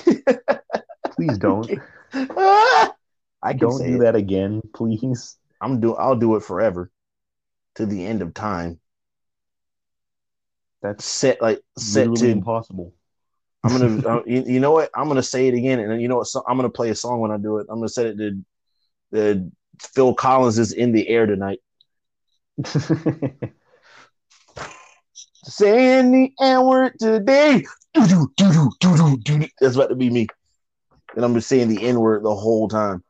[1.12, 1.70] Please don't.
[3.42, 3.98] I Don't do it.
[4.00, 5.36] that again, please.
[5.60, 6.90] I'm do I'll do it forever
[7.76, 8.80] to the end of time.
[10.82, 12.94] That's Set like set to impossible.
[13.62, 16.16] I'm gonna uh, you, you know what I'm gonna say it again and you know
[16.16, 17.66] what so, I'm gonna play a song when I do it.
[17.68, 18.44] I'm gonna set it to
[19.10, 19.50] the
[19.80, 21.60] Phil Collins is in the air tonight.
[25.44, 27.64] Saying the N word today.
[27.94, 29.48] Doo-doo, doo-doo, doo-doo, doo-doo.
[29.60, 30.26] That's about to be me.
[31.16, 33.02] And I'm just saying the N word the whole time.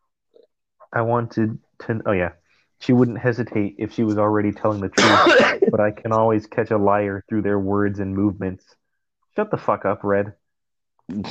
[0.92, 2.00] I wanted to.
[2.06, 2.30] Oh, yeah.
[2.80, 6.70] She wouldn't hesitate if she was already telling the truth, but I can always catch
[6.70, 8.64] a liar through their words and movements.
[9.34, 10.34] Shut the fuck up, Red.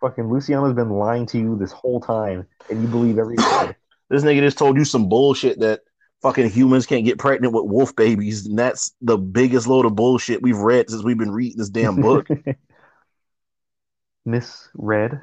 [0.00, 3.76] Fucking Luciano's been lying to you this whole time, and you believe every word.
[4.08, 5.82] This nigga just told you some bullshit that
[6.22, 10.42] fucking humans can't get pregnant with wolf babies, and that's the biggest load of bullshit
[10.42, 12.28] we've read since we've been reading this damn book.
[14.24, 15.20] Miss Red,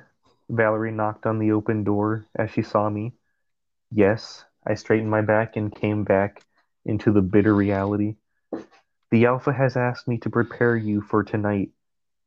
[0.49, 3.13] Valerie knocked on the open door as she saw me.
[3.91, 6.43] Yes, I straightened my back and came back
[6.85, 8.15] into the bitter reality.
[9.11, 11.69] The Alpha has asked me to prepare you for tonight.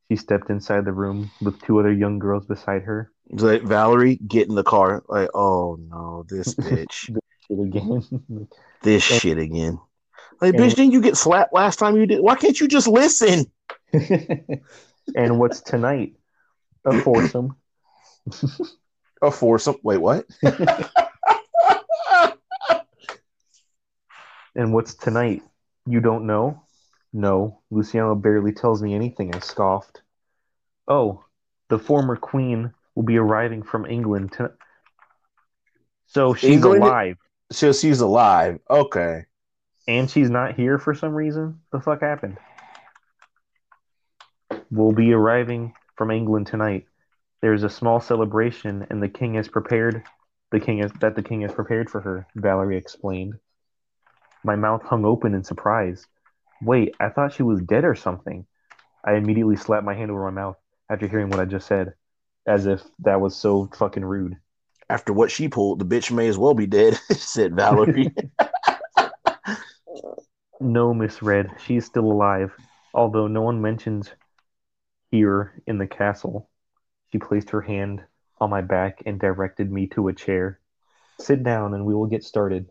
[0.09, 3.13] She stepped inside the room with two other young girls beside her.
[3.31, 5.03] Like Valerie, get in the car.
[5.09, 7.15] Like, oh no, this bitch,
[7.51, 8.49] Shit again.
[8.83, 9.79] this shit again.
[10.41, 12.21] Like, And- bitch, didn't you get slapped last time you did?
[12.21, 13.51] Why can't you just listen?
[13.93, 16.15] and what's tonight?
[16.85, 17.57] A foursome.
[19.21, 19.77] A foursome.
[19.83, 20.25] Wait, what?
[24.55, 25.43] And what's tonight?
[25.87, 26.63] You don't know?
[27.13, 30.03] No, Luciano barely tells me anything, I scoffed.
[30.87, 31.25] Oh,
[31.69, 34.53] the former queen will be arriving from England tonight.
[36.07, 36.83] So she's England?
[36.83, 37.17] alive,
[37.51, 38.61] so she's alive.
[38.69, 39.27] Okay.
[39.89, 41.61] and she's not here for some reason?
[41.73, 42.39] The fuck happened?
[44.71, 46.87] Will be arriving from England tonight.
[47.43, 50.05] There's a small celebration, and the king has prepared
[50.51, 52.27] the king has, that the king has prepared for her.
[52.35, 53.35] Valerie explained.
[54.43, 56.07] My mouth hung open in surprise.
[56.63, 58.47] Wait, I thought she was dead or something.
[59.05, 60.57] I immediately slapped my hand over my mouth
[60.91, 61.95] after hearing what I just said,
[62.47, 64.37] as if that was so fucking rude.
[64.91, 68.13] After what she pulled, the bitch may as well be dead, said Valerie.
[70.63, 72.53] No, Miss Red, she's still alive,
[72.93, 74.11] although no one mentions
[75.11, 76.51] here in the castle.
[77.11, 78.03] She placed her hand
[78.39, 80.61] on my back and directed me to a chair.
[81.19, 82.69] Sit down and we will get started.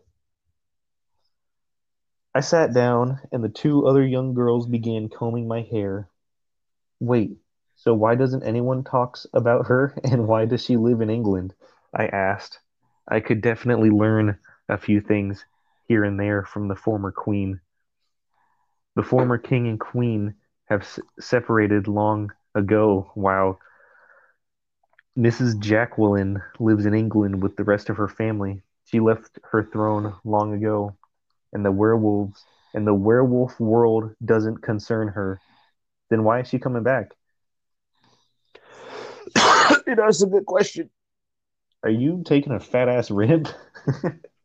[2.32, 6.08] I sat down and the two other young girls began combing my hair.
[7.00, 7.38] Wait,
[7.74, 11.54] so why doesn't anyone talks about her and why does she live in England?
[11.94, 12.58] I asked.
[13.08, 14.38] I could definitely learn
[14.68, 15.44] a few things
[15.88, 17.60] here and there from the former queen.
[18.96, 20.34] The former king and queen
[20.66, 23.58] have s- separated long ago, while
[25.18, 25.58] Mrs.
[25.58, 28.62] Jacqueline lives in England with the rest of her family.
[28.84, 30.96] She left her throne long ago,
[31.52, 35.40] and the werewolves and the werewolf world doesn't concern her.
[36.10, 37.10] Then why is she coming back?
[39.86, 40.90] That's a good question.
[41.82, 43.48] Are you taking a fat ass rib?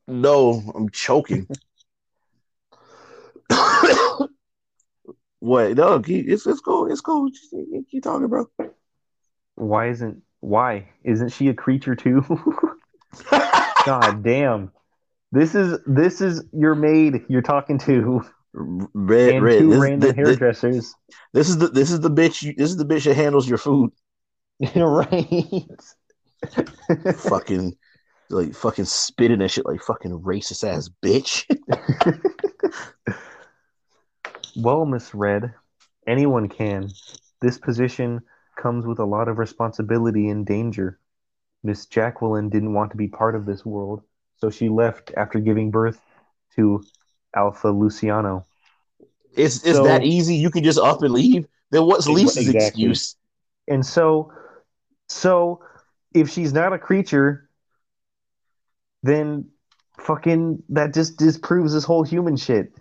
[0.07, 1.47] No, I'm choking.
[5.39, 5.75] what?
[5.75, 6.91] No, keep, it's it's cool.
[6.91, 7.29] It's cool.
[7.51, 8.45] Keep, keep talking, bro.
[9.55, 12.23] Why isn't why isn't she a creature too?
[13.31, 14.71] God damn.
[15.31, 18.23] This is this is your maid you're talking to.
[18.53, 19.59] Red, and red.
[19.59, 20.95] two This, random this, this, hairdressers.
[21.33, 22.43] this is the this is the bitch.
[22.43, 23.91] You, this is the bitch that handles your food.
[24.75, 25.75] right.
[27.17, 27.75] Fucking
[28.29, 31.45] like fucking spitting and shit like fucking racist ass bitch.
[34.55, 35.53] well, Miss Red,
[36.07, 36.89] anyone can.
[37.41, 38.21] This position
[38.57, 40.99] comes with a lot of responsibility and danger.
[41.63, 44.01] Miss Jacqueline didn't want to be part of this world,
[44.37, 45.99] so she left after giving birth
[46.55, 46.83] to
[47.35, 48.45] Alpha Luciano.
[49.35, 50.35] It's it's So- that easy.
[50.35, 51.47] You can just up and leave.
[51.71, 52.63] Then what's Lisa's exactly.
[52.65, 53.15] excuse?
[53.67, 54.31] And so
[55.09, 55.61] so
[56.15, 57.49] if she's not a creature,
[59.03, 59.49] then
[59.99, 62.73] fucking that just disproves this whole human shit.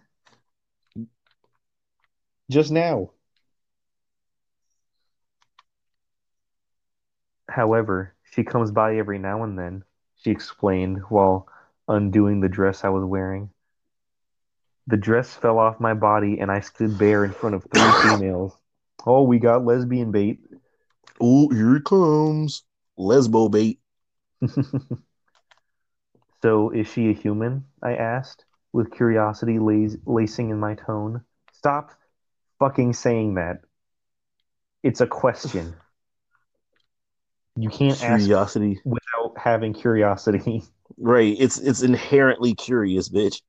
[2.48, 3.10] Just now.
[7.48, 9.82] However, she comes by every now and then,
[10.16, 11.48] she explained while
[11.88, 13.50] undoing the dress I was wearing.
[14.86, 18.56] The dress fell off my body and I stood bare in front of three females.
[19.04, 20.40] Oh, we got lesbian bait.
[21.20, 22.62] Oh, here it comes.
[22.98, 23.80] Lesbo bait.
[26.44, 27.64] So, is she a human?
[27.82, 31.22] I asked, with curiosity lacing in my tone.
[31.54, 31.92] Stop
[32.58, 33.60] fucking saying that.
[34.82, 35.74] It's a question.
[37.56, 38.80] You can't ask Curiosity.
[38.84, 40.64] without having curiosity.
[40.98, 41.36] Right.
[41.38, 43.40] It's it's inherently curious, bitch.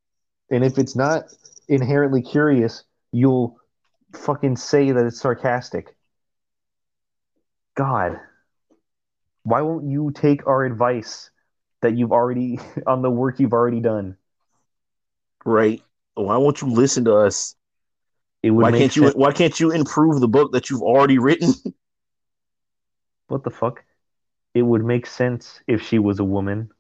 [0.52, 1.24] And if it's not
[1.68, 3.58] inherently curious, you'll
[4.14, 5.96] fucking say that it's sarcastic.
[7.76, 8.20] God.
[9.46, 11.30] Why won't you take our advice
[11.82, 14.18] that you've already on the work you've already done?
[15.46, 15.84] Right.
[16.16, 17.56] Why won't you listen to us?
[18.42, 21.20] It would Why make can't you why can't you improve the book that you've already
[21.20, 21.54] written?
[23.28, 23.84] What the fuck?
[24.54, 26.72] It would make sense if she was a woman.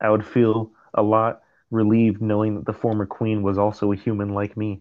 [0.00, 4.34] I would feel a lot relieved knowing that the former queen was also a human
[4.34, 4.80] like me.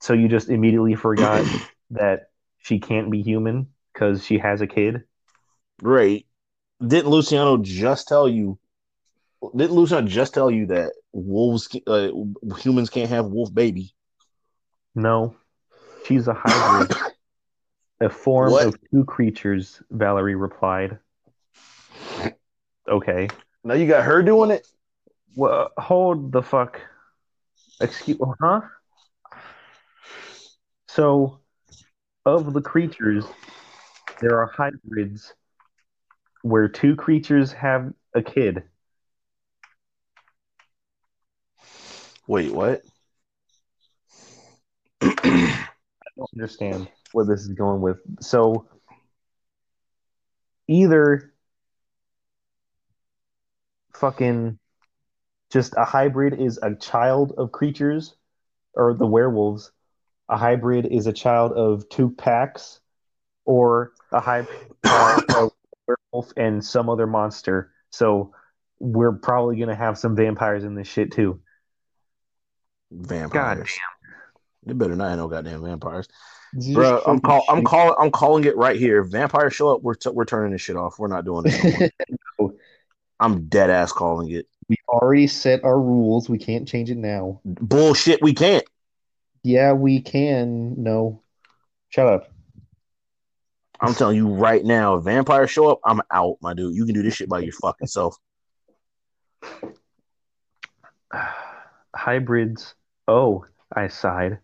[0.00, 1.46] So you just immediately forgot
[1.90, 5.04] that she can't be human because she has a kid?
[5.82, 6.24] right.
[6.84, 8.58] Didn't Luciano just tell you
[9.54, 12.08] didn't Luciano just tell you that wolves uh,
[12.58, 13.94] humans can't have wolf baby?
[14.94, 15.36] No.
[16.06, 16.96] She's a hybrid.
[18.00, 18.66] a form What?
[18.66, 20.98] of two creatures, Valerie replied.
[22.88, 23.28] Okay.
[23.64, 24.66] Now you got her doing it?
[25.36, 26.80] Well, hold the fuck.
[27.80, 28.62] Excuse, huh?
[30.88, 31.40] So,
[32.24, 33.24] of the creatures,
[34.20, 35.34] there are hybrids
[36.42, 38.62] where two creatures have a kid.
[42.26, 42.82] Wait, what?
[45.00, 45.56] I
[46.16, 47.98] don't understand where this is going with.
[48.20, 48.68] So,
[50.66, 51.32] either
[53.94, 54.58] fucking
[55.50, 58.14] just a hybrid is a child of creatures,
[58.74, 59.72] or the werewolves.
[60.28, 62.80] A hybrid is a child of two packs,
[63.46, 64.58] or a hybrid
[65.88, 67.72] werewolf and some other monster.
[67.90, 68.34] So,
[68.78, 71.40] we're probably gonna have some vampires in this shit too.
[72.92, 73.76] Vampires.
[74.64, 76.08] They better not have no goddamn vampires.
[76.72, 77.66] Bro, I'm call I'm shit.
[77.66, 79.02] calling I'm calling it right here.
[79.02, 80.98] Vampires show up, we're t- we're turning this shit off.
[80.98, 81.92] We're not doing it.
[82.38, 82.54] no.
[83.20, 84.46] I'm dead ass calling it.
[84.68, 86.28] We already set our rules.
[86.28, 87.40] We can't change it now.
[87.44, 88.64] Bullshit, we can't.
[89.42, 90.80] Yeah, we can.
[90.82, 91.22] No.
[91.88, 92.32] Shut up.
[93.80, 96.74] I'm telling you right now, if vampires show up, I'm out, my dude.
[96.74, 98.16] You can do this shit by your fucking self.
[101.94, 102.74] Hybrids.
[103.06, 104.38] Oh, I sighed.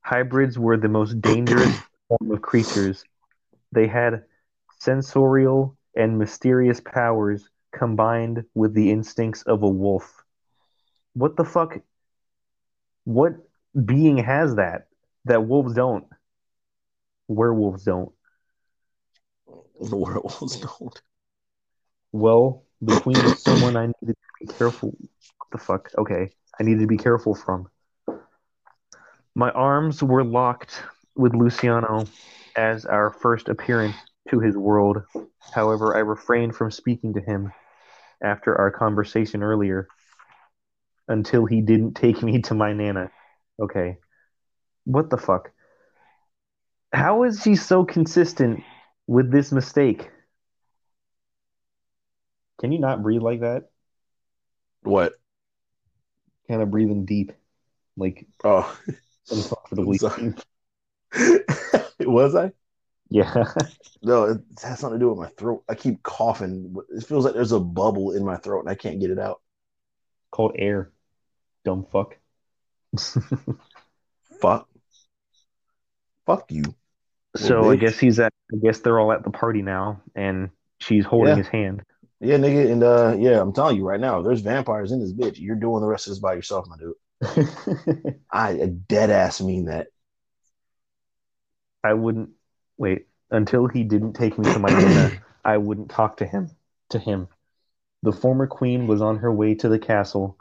[0.00, 1.74] Hybrids were the most dangerous
[2.08, 3.04] form of creatures.
[3.72, 4.24] They had
[4.78, 10.24] sensorial and mysterious powers combined with the instincts of a wolf.
[11.14, 11.78] What the fuck?
[13.04, 13.34] What
[13.84, 14.88] being has that
[15.24, 16.06] that wolves don't?
[17.28, 18.12] Werewolves don't.
[19.80, 21.00] The werewolves don't.
[22.12, 24.90] Well, between someone I needed to be careful.
[24.90, 25.90] What the fuck?
[25.98, 26.30] Okay.
[26.58, 27.68] I needed to be careful from.
[29.34, 30.82] My arms were locked
[31.14, 32.06] with Luciano
[32.56, 33.96] as our first appearance
[34.30, 35.02] to his world.
[35.52, 37.52] However, I refrained from speaking to him
[38.22, 39.86] after our conversation earlier
[41.06, 43.10] until he didn't take me to my Nana.
[43.60, 43.98] Okay.
[44.84, 45.52] What the fuck?
[46.92, 48.62] How is he so consistent
[49.08, 50.08] with this mistake?
[52.60, 53.70] Can you not breathe like that?
[54.82, 55.14] What?
[56.46, 57.32] Kind of breathing deep,
[57.96, 58.78] like Oh,
[59.30, 59.98] uncomfortably.
[59.98, 60.34] sorry.
[62.00, 62.52] was I?
[63.08, 63.44] Yeah.
[64.02, 65.64] No, it has something to do with my throat.
[65.68, 66.76] I keep coughing.
[66.94, 69.40] It feels like there's a bubble in my throat and I can't get it out.
[70.30, 70.92] Called air.
[71.64, 72.16] Dumb fuck.
[74.40, 74.68] Fuck.
[76.26, 76.74] Fuck you.
[77.36, 78.32] So I guess he's at.
[78.52, 80.50] I guess they're all at the party now, and
[80.80, 81.36] she's holding Yeah.
[81.36, 81.82] his hand.
[82.20, 85.38] Yeah, nigga, and uh, yeah, I'm telling you right now, there's vampires in this bitch.
[85.38, 88.18] You're doing the rest of this by yourself, my dude.
[88.32, 88.54] I
[88.88, 89.88] dead ass mean that.
[91.84, 92.30] I wouldn't
[92.76, 95.22] wait until he didn't take me to my dinner.
[95.44, 96.50] I wouldn't talk to him.
[96.90, 97.28] To him,
[98.02, 100.38] the former queen was on her way to the castle.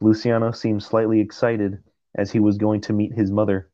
[0.00, 1.82] Luciano seemed slightly excited
[2.14, 3.70] as he was going to meet his mother.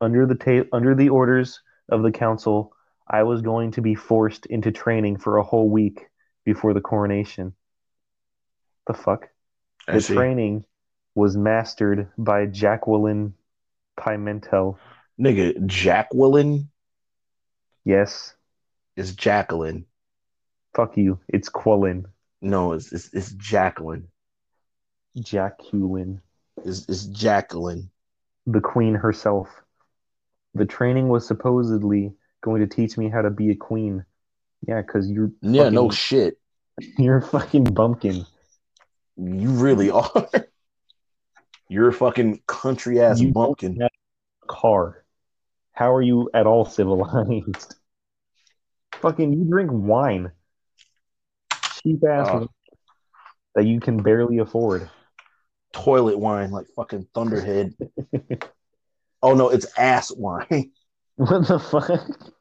[0.00, 2.72] Under the ta- under the orders of the council,
[3.08, 6.06] I was going to be forced into training for a whole week
[6.44, 7.54] before the coronation.
[8.86, 9.28] The fuck?
[9.88, 10.14] I The see.
[10.14, 10.64] training
[11.14, 13.34] was mastered by Jacqueline
[13.98, 14.78] Pimentel.
[15.20, 16.70] Nigga, Jacqueline
[17.84, 18.34] Yes,
[18.96, 19.86] is Jacqueline.
[20.74, 21.18] fuck you.
[21.28, 22.06] It's Quellin.
[22.40, 24.08] No, it's it's, it's Jacqueline.
[25.18, 26.22] Jacqueline,
[26.64, 27.90] It's, it's Jacqueline.
[28.46, 29.48] the queen herself.
[30.54, 34.04] The training was supposedly going to teach me how to be a queen.
[34.66, 36.38] Yeah, because you're Yeah, fucking, no shit.
[36.98, 38.26] you're a fucking bumpkin.
[39.16, 40.28] You really are.
[41.68, 43.78] You're a fucking country ass bumpkin.
[44.48, 45.04] Car.
[45.72, 47.74] How are you at all civilized?
[48.94, 50.32] fucking, you drink wine.
[51.82, 52.38] Cheap ass uh.
[52.38, 52.48] wine
[53.54, 54.90] that you can barely afford.
[55.72, 57.74] Toilet wine like fucking Thunderhead.
[59.22, 60.72] Oh no, it's ass wine.
[61.16, 62.32] What the fuck?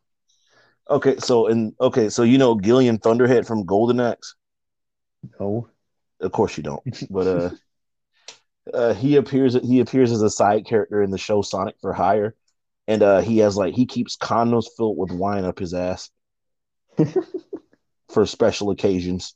[0.89, 4.35] okay, so and okay, so you know Gilius Thunderhead from Golden Axe?
[5.39, 5.69] No.
[6.21, 6.83] Of course you don't.
[7.09, 7.49] But uh
[8.73, 12.35] uh he appears he appears as a side character in the show Sonic for Hire.
[12.87, 16.09] And uh he has like he keeps condoms filled with wine up his ass
[18.09, 19.35] for special occasions.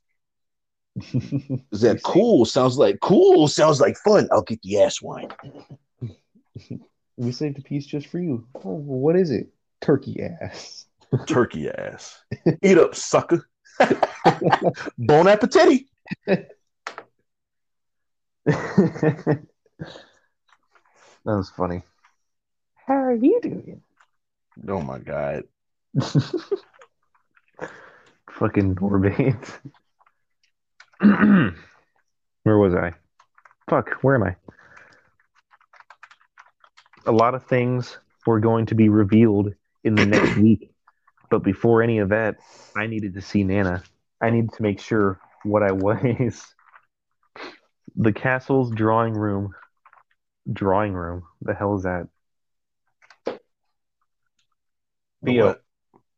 [1.72, 2.46] Is that cool?
[2.46, 3.48] Sounds like cool.
[3.48, 4.28] Sounds like fun.
[4.32, 5.30] I'll get the ass wine.
[7.18, 8.48] We saved a piece just for you.
[8.56, 9.50] Oh, what is it?
[9.82, 10.86] Turkey ass.
[11.28, 12.24] Turkey ass.
[12.62, 13.48] Eat up, sucker.
[14.98, 15.84] bon appetit.
[18.46, 19.38] that
[21.26, 21.84] was funny.
[22.88, 23.82] How are you doing?
[24.68, 25.44] Oh my god.
[28.32, 29.60] Fucking Norbait.
[32.44, 32.94] where was I?
[33.70, 34.36] Fuck, where am I?
[37.06, 40.72] A lot of things were going to be revealed in the next week.
[41.30, 42.38] But before any of that,
[42.76, 43.84] I needed to see Nana.
[44.22, 46.46] I needed to make sure what I was.
[47.96, 49.54] The castle's drawing room.
[50.52, 51.24] Drawing room.
[51.42, 52.08] The hell is that?
[55.26, 55.64] Theo, What?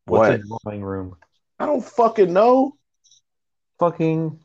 [0.06, 0.32] What's What?
[0.32, 1.16] a drawing room?
[1.60, 2.78] I don't fucking know.
[3.80, 4.40] Fucking.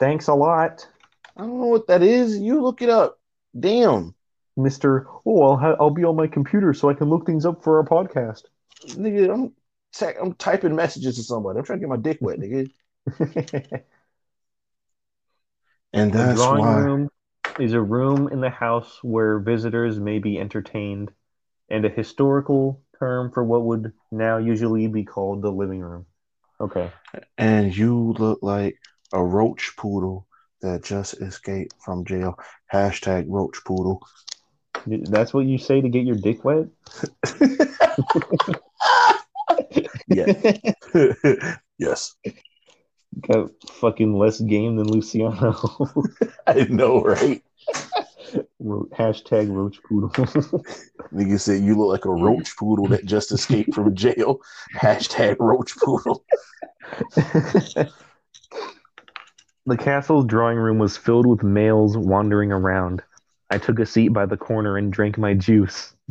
[0.00, 0.88] Thanks a lot,
[1.36, 2.38] I don't know what that is.
[2.38, 3.18] You look it up.
[3.58, 4.14] Damn.
[4.56, 5.06] Mister.
[5.26, 7.78] Oh, I'll ha- I'll be on my computer so I can look things up for
[7.78, 8.42] our podcast.
[8.86, 9.52] Nigga, I'm
[9.92, 11.58] te- I'm typing messages to somebody.
[11.58, 12.70] I'm trying to get my dick wet, nigga.
[15.92, 16.84] And The that's drawing why.
[16.84, 17.10] room
[17.60, 21.12] is a room in the house where visitors may be entertained,
[21.68, 26.06] and a historical term for what would now usually be called the living room.
[26.60, 26.90] Okay.
[27.38, 28.78] And you look like
[29.12, 30.26] a roach poodle
[30.62, 32.38] that just escaped from jail.
[32.72, 34.00] Hashtag roach poodle.
[34.86, 36.66] That's what you say to get your dick wet?
[40.08, 40.60] yes.
[41.78, 42.14] yes.
[43.20, 45.54] Got fucking less game than Luciano.
[46.46, 47.42] I know, right?
[48.58, 50.10] Ro- Hashtag roach poodle.
[51.12, 54.40] Nigga said you look like a roach poodle that just escaped from jail.
[54.76, 56.24] Hashtag roach poodle.
[59.66, 63.02] the castle's drawing room was filled with males wandering around.
[63.54, 65.94] I took a seat by the corner and drank my juice.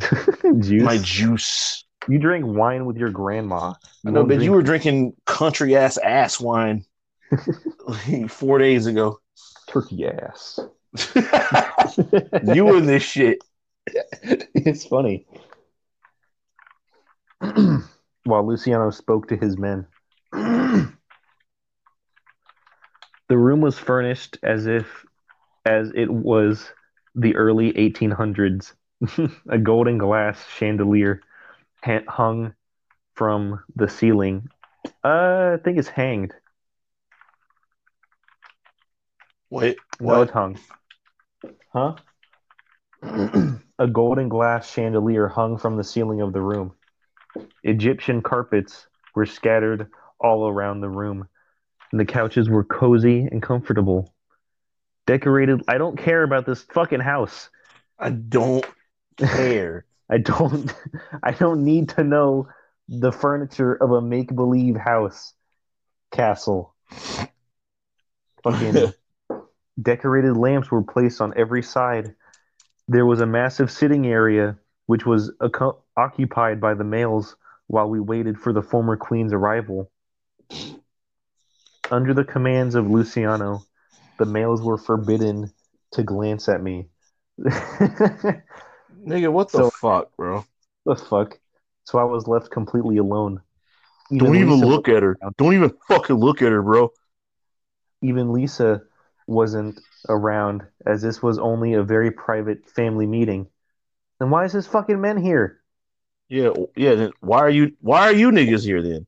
[0.60, 0.82] juice?
[0.82, 1.84] My juice.
[2.08, 3.74] you drink wine with your grandma.
[4.06, 6.86] I know, don't but you were drinking country ass ass wine
[8.28, 9.18] four days ago.
[9.66, 10.58] turkey ass.
[12.54, 13.44] you in this shit.
[13.86, 15.26] it's funny.
[18.24, 19.86] While Luciano spoke to his men,
[20.32, 20.96] the
[23.28, 25.04] room was furnished as if
[25.66, 26.70] as it was
[27.14, 28.72] the early 1800s.
[29.48, 31.20] A golden glass chandelier
[31.82, 32.54] ha- hung
[33.14, 34.48] from the ceiling.
[35.04, 36.32] Uh, I think it's hanged.
[39.50, 40.22] Wait, No, what?
[40.22, 40.58] it hung.
[41.72, 41.94] Huh?
[43.78, 46.72] A golden glass chandelier hung from the ceiling of the room.
[47.62, 49.88] Egyptian carpets were scattered
[50.20, 51.28] all around the room.
[51.92, 54.13] And the couches were cozy and comfortable.
[55.06, 55.62] Decorated.
[55.68, 57.50] I don't care about this fucking house.
[57.98, 58.64] I don't
[59.18, 59.84] care.
[60.10, 60.72] I don't
[61.22, 62.48] I don't need to know
[62.88, 65.32] the furniture of a make-believe house
[66.12, 66.74] castle.
[68.42, 68.92] Fucking
[69.82, 72.14] decorated lamps were placed on every side.
[72.86, 77.36] There was a massive sitting area which was ocu- occupied by the males
[77.66, 79.90] while we waited for the former queen's arrival.
[81.90, 83.62] Under the commands of Luciano,
[84.18, 85.52] the males were forbidden
[85.92, 86.86] to glance at me.
[87.40, 90.44] Nigga, what the So- fuck, bro?
[90.86, 91.38] The fuck?
[91.84, 93.40] So I was left completely alone.
[94.14, 95.16] Don't even Lisa- look at her.
[95.38, 96.92] Don't even fucking look at her, bro.
[98.02, 98.82] even Lisa
[99.26, 103.46] wasn't around, as this was only a very private family meeting.
[104.20, 105.60] Then why is this fucking men here?
[106.28, 106.94] Yeah, yeah.
[106.96, 107.74] Then why are you?
[107.80, 109.06] Why are you niggas here then?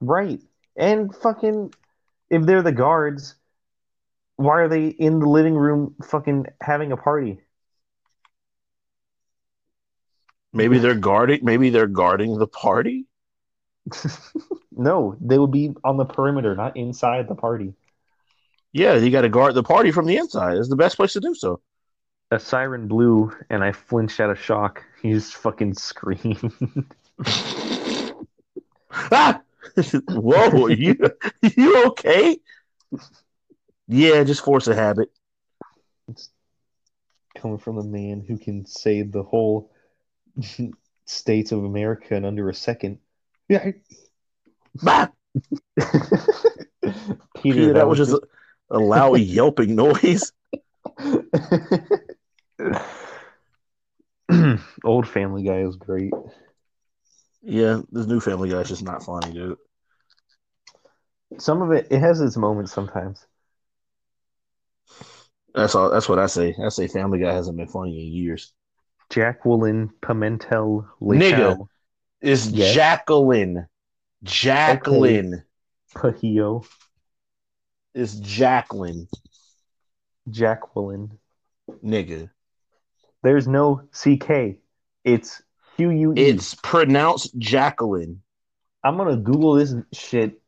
[0.00, 0.40] Right.
[0.76, 1.74] And fucking,
[2.30, 3.34] if they're the guards,
[4.40, 7.40] why are they in the living room fucking having a party?
[10.52, 11.40] Maybe they're guarding.
[11.42, 13.06] Maybe they're guarding the party.
[14.72, 17.74] no, they would be on the perimeter, not inside the party.
[18.72, 20.56] Yeah, you got to guard the party from the inside.
[20.56, 21.60] It's the best place to do so.
[22.30, 24.82] A siren blew, and I flinched out of shock.
[25.02, 26.52] He just fucking screamed.
[28.90, 29.42] ah!
[30.08, 30.96] Whoa, you
[31.42, 32.38] you okay?
[33.92, 35.10] Yeah, just force a habit.
[37.36, 39.72] Coming from a man who can save the whole
[41.06, 43.00] states of America in under a second.
[43.48, 43.72] Yeah.
[44.80, 45.08] Bah!
[47.42, 48.20] Peter, Yeah, that was just a,
[48.70, 50.32] a loud yelping noise.
[54.84, 56.12] Old Family Guy is great.
[57.42, 59.58] Yeah, this new Family Guy is just not funny, dude.
[61.38, 63.26] Some of it, it has its moments sometimes.
[65.54, 65.90] That's all.
[65.90, 66.54] That's what I say.
[66.62, 68.52] I say Family Guy hasn't been funny in years.
[69.10, 71.66] Jacqueline Pimentel Nigga.
[72.20, 72.74] It's Yes.
[72.74, 73.66] Jacqueline.
[74.22, 75.42] Jacqueline.
[75.94, 76.64] Pajillo.
[77.94, 79.08] It's Jacqueline,
[80.30, 81.18] Jacqueline.
[81.84, 82.30] nigga.
[83.22, 84.58] There's no CK.
[85.04, 85.42] It's
[85.76, 86.20] Q U E.
[86.20, 88.22] It's pronounced Jacqueline.
[88.84, 90.40] I'm gonna Google this shit,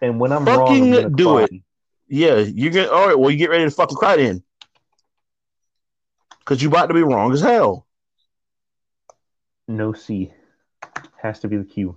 [0.00, 1.42] and when I'm wrong, Fucking gonna do cry.
[1.44, 1.62] it.
[2.08, 3.18] Yeah, you get all right.
[3.18, 4.42] Well, you get ready to fucking cry then,
[6.46, 7.88] because you about to be wrong as hell.
[9.66, 10.32] No C.
[11.20, 11.96] Has to be the Q.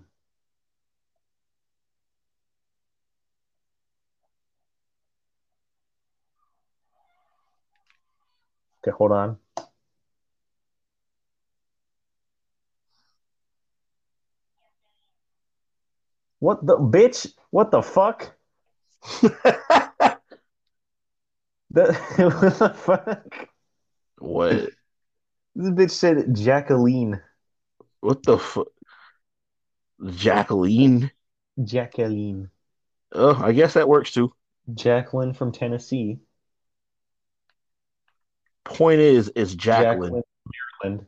[8.82, 9.38] Okay, hold on.
[16.40, 17.28] What the bitch?
[17.52, 18.36] What the fuck?
[21.72, 21.94] The,
[22.42, 23.50] what the fuck?
[24.20, 24.70] What?
[25.56, 27.22] This bitch said Jacqueline.
[28.02, 28.68] What the fuck?
[30.06, 31.12] Jacqueline.
[31.64, 32.50] Jacqueline.
[33.12, 34.34] Oh, I guess that works too.
[34.74, 36.20] Jacqueline from Tennessee.
[38.64, 40.14] Point is, it's Jacqueline.
[40.14, 40.24] Jacqueline,
[40.84, 41.06] Maryland.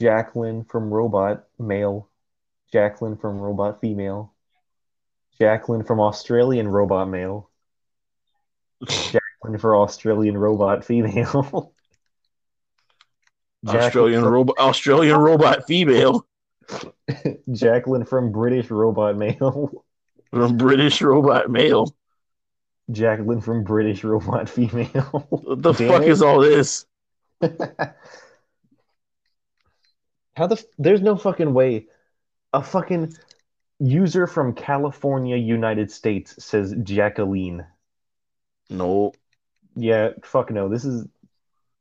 [0.00, 2.08] Jacqueline from Robot, male.
[2.72, 4.32] Jacqueline from Robot, female.
[5.40, 7.50] Jacqueline from Australian Robot, male.
[8.84, 11.72] Jacqueline for Australian Robot, female.
[13.66, 14.58] Australian robot.
[14.58, 16.26] Australian robot female.
[17.52, 19.84] Jacqueline from British Robot, male.
[20.30, 21.96] From British robot male.
[22.90, 25.26] Jacqueline from British Robot, female.
[25.30, 26.08] What the Damn fuck it.
[26.08, 26.86] is all this?
[30.36, 31.86] How the f- there's no fucking way
[32.52, 33.14] a fucking
[33.78, 37.64] user from California, United States says Jacqueline.
[38.70, 39.12] No.
[39.74, 40.68] Yeah, fuck no.
[40.68, 41.06] This is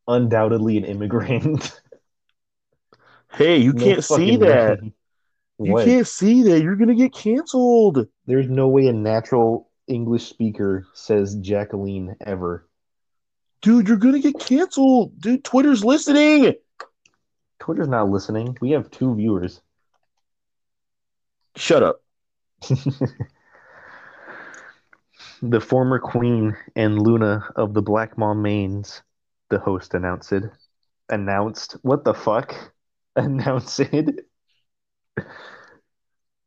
[0.08, 1.82] undoubtedly an immigrant.
[3.32, 4.80] Hey, you No can't see that.
[5.60, 6.62] You can't see that.
[6.62, 8.08] You're gonna get canceled.
[8.26, 12.68] There's no way a natural English speaker says Jacqueline ever.
[13.62, 15.20] Dude, you're gonna get canceled.
[15.20, 16.54] Dude, Twitter's listening.
[17.60, 18.58] Twitter's not listening.
[18.62, 19.62] We have two viewers.
[21.56, 22.02] Shut up.
[25.48, 29.04] The former queen and Luna of the Black Mom Mains,
[29.52, 30.34] the host announced.
[31.08, 31.74] Announced.
[31.84, 32.56] What the fuck?
[33.16, 33.82] Announced.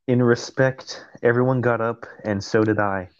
[0.09, 3.11] In respect, everyone got up, and so did I.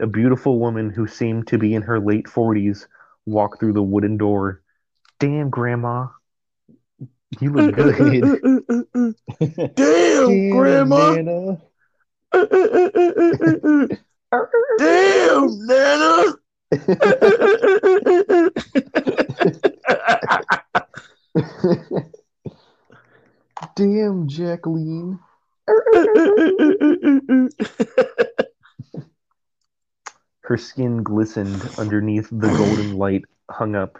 [0.00, 2.86] A beautiful woman who seemed to be in her late 40s
[3.26, 4.62] walked through the wooden door.
[5.18, 6.06] Damn, Grandma.
[7.40, 8.22] You look good.
[9.76, 11.56] Damn, Grandma.
[14.78, 16.34] Damn, Nana.
[23.76, 25.18] Damn, Jacqueline.
[30.42, 33.98] Her skin glistened underneath the golden light hung up.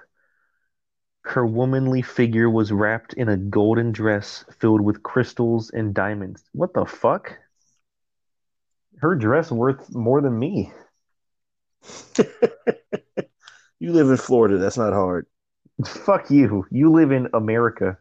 [1.22, 6.42] Her womanly figure was wrapped in a golden dress filled with crystals and diamonds.
[6.52, 7.38] What the fuck?
[9.00, 10.72] Her dress worth more than me.
[13.78, 14.58] you live in Florida.
[14.58, 15.26] That's not hard.
[15.86, 16.66] Fuck you.
[16.70, 17.98] You live in America.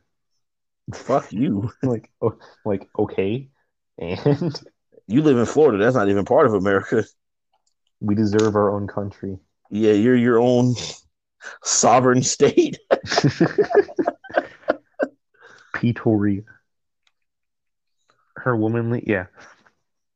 [0.93, 1.71] Fuck you.
[1.83, 3.49] Like, oh, like okay,
[3.97, 4.59] and
[5.07, 5.83] You live in Florida.
[5.83, 7.03] That's not even part of America.
[7.99, 9.39] we deserve our own country.
[9.71, 10.75] Yeah, you're your own
[11.63, 12.77] sovereign state.
[15.73, 16.41] Pretoria.
[18.35, 19.25] Her womanly, yeah.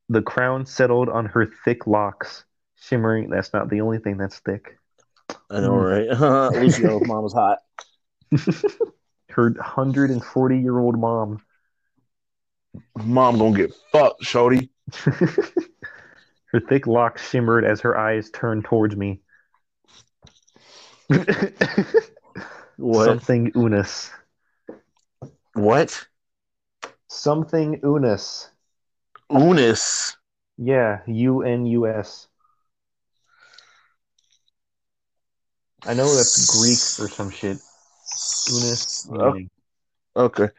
[0.10, 2.44] The crown settled on her thick locks,
[2.76, 3.30] shimmering.
[3.30, 4.78] That's not the only thing that's thick.
[5.50, 5.80] I know, hmm.
[5.80, 6.10] right?
[6.62, 7.60] Lucio, mom was hot.
[9.30, 11.42] Her 140 year old mom.
[13.04, 14.70] Mom gonna get fucked, shorty.
[14.94, 19.22] her thick locks shimmered as her eyes turned towards me.
[22.78, 23.06] What?
[23.06, 24.12] Something unus.
[25.54, 26.08] What?
[27.08, 28.50] Something unus.
[29.32, 30.18] Unis.
[30.58, 32.28] Yeah, U N U S.
[35.86, 37.58] I know that's Greek or some shit.
[38.50, 39.08] Unus.
[39.12, 39.36] Oh.
[40.16, 40.50] Okay.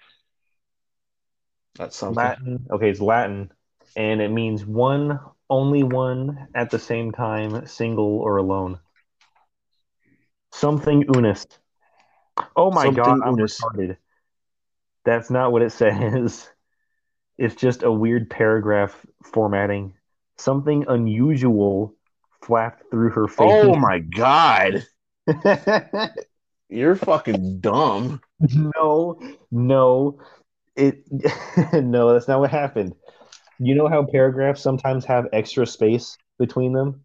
[1.76, 2.16] That's something.
[2.16, 2.66] Latin.
[2.70, 3.50] Okay, it's Latin,
[3.96, 5.18] and it means one,
[5.50, 8.78] only one at the same time, single or alone.
[10.52, 11.46] Something unus.
[12.54, 13.60] Oh my Something god, I'm unus.
[13.60, 13.96] retarded.
[15.04, 16.48] That's not what it says.
[17.38, 19.94] It's just a weird paragraph formatting.
[20.36, 21.94] Something unusual
[22.42, 23.38] flapped through her face.
[23.50, 24.86] Oh my god.
[26.68, 28.20] You're fucking dumb.
[28.40, 29.18] no,
[29.50, 30.18] no,
[30.76, 31.04] it
[31.72, 32.94] no, that's not what happened.
[33.58, 37.04] You know how paragraphs sometimes have extra space between them?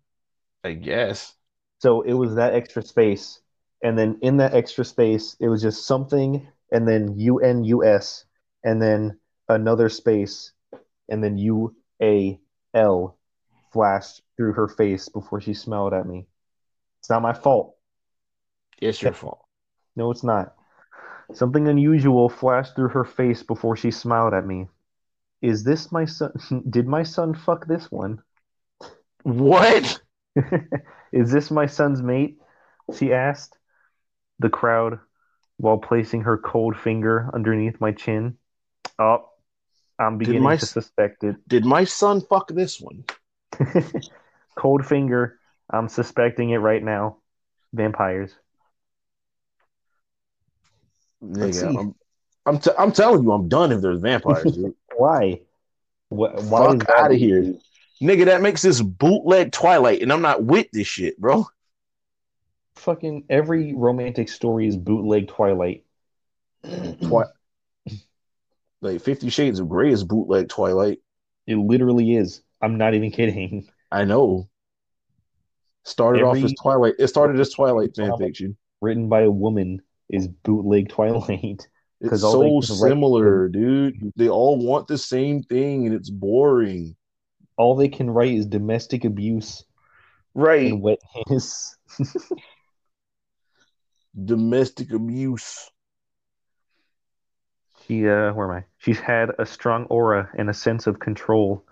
[0.63, 1.35] I guess.
[1.79, 3.39] So it was that extra space,
[3.83, 7.85] and then in that extra space, it was just something, and then U N U
[7.85, 8.25] S,
[8.63, 9.18] and then
[9.49, 10.51] another space,
[11.09, 12.39] and then U A
[12.73, 13.17] L
[13.73, 16.27] flashed through her face before she smiled at me.
[16.99, 17.75] It's not my fault.
[18.81, 19.43] It's your fault.
[19.95, 20.55] No, it's not.
[21.33, 24.67] Something unusual flashed through her face before she smiled at me.
[25.41, 26.31] Is this my son?
[26.69, 28.21] Did my son fuck this one?
[29.23, 30.01] What?
[31.11, 32.39] Is this my son's mate?
[32.97, 33.57] She asked.
[34.39, 34.99] The crowd,
[35.57, 38.37] while placing her cold finger underneath my chin.
[38.97, 39.29] Oh,
[39.99, 41.35] I'm beginning my to suspect it.
[41.47, 43.03] Did my son fuck this one?
[44.55, 45.37] cold finger.
[45.69, 47.17] I'm suspecting it right now.
[47.73, 48.31] Vampires.
[51.21, 51.79] Let's Nigga.
[51.79, 51.95] I'm,
[52.45, 54.73] I'm, t- I'm telling you, I'm done if there's vampires, dude.
[54.95, 55.41] Why?
[56.09, 57.55] Wh- Why Fuck that- out of here.
[58.01, 61.45] Nigga, that makes this bootleg Twilight, and I'm not with this shit, bro.
[62.75, 65.83] Fucking every romantic story is bootleg Twilight.
[66.63, 67.25] Twi-
[68.81, 70.99] Like Fifty Shades of Grey is bootleg Twilight.
[71.47, 72.41] It literally is.
[72.61, 73.67] I'm not even kidding.
[73.91, 74.49] I know.
[75.83, 76.93] Started off as Twilight.
[76.99, 78.55] It started as Twilight fan fiction.
[78.81, 81.67] Written by a woman is bootleg Twilight.
[82.01, 84.13] It's 'Cause all they so can write- similar, dude.
[84.15, 86.95] They all want the same thing, and it's boring.
[87.57, 89.65] All they can write is domestic abuse
[90.33, 90.71] Right.
[90.71, 91.75] and wet hiss.
[94.25, 95.69] Domestic abuse.
[97.89, 98.65] She uh where am I?
[98.77, 101.65] She's had a strong aura and a sense of control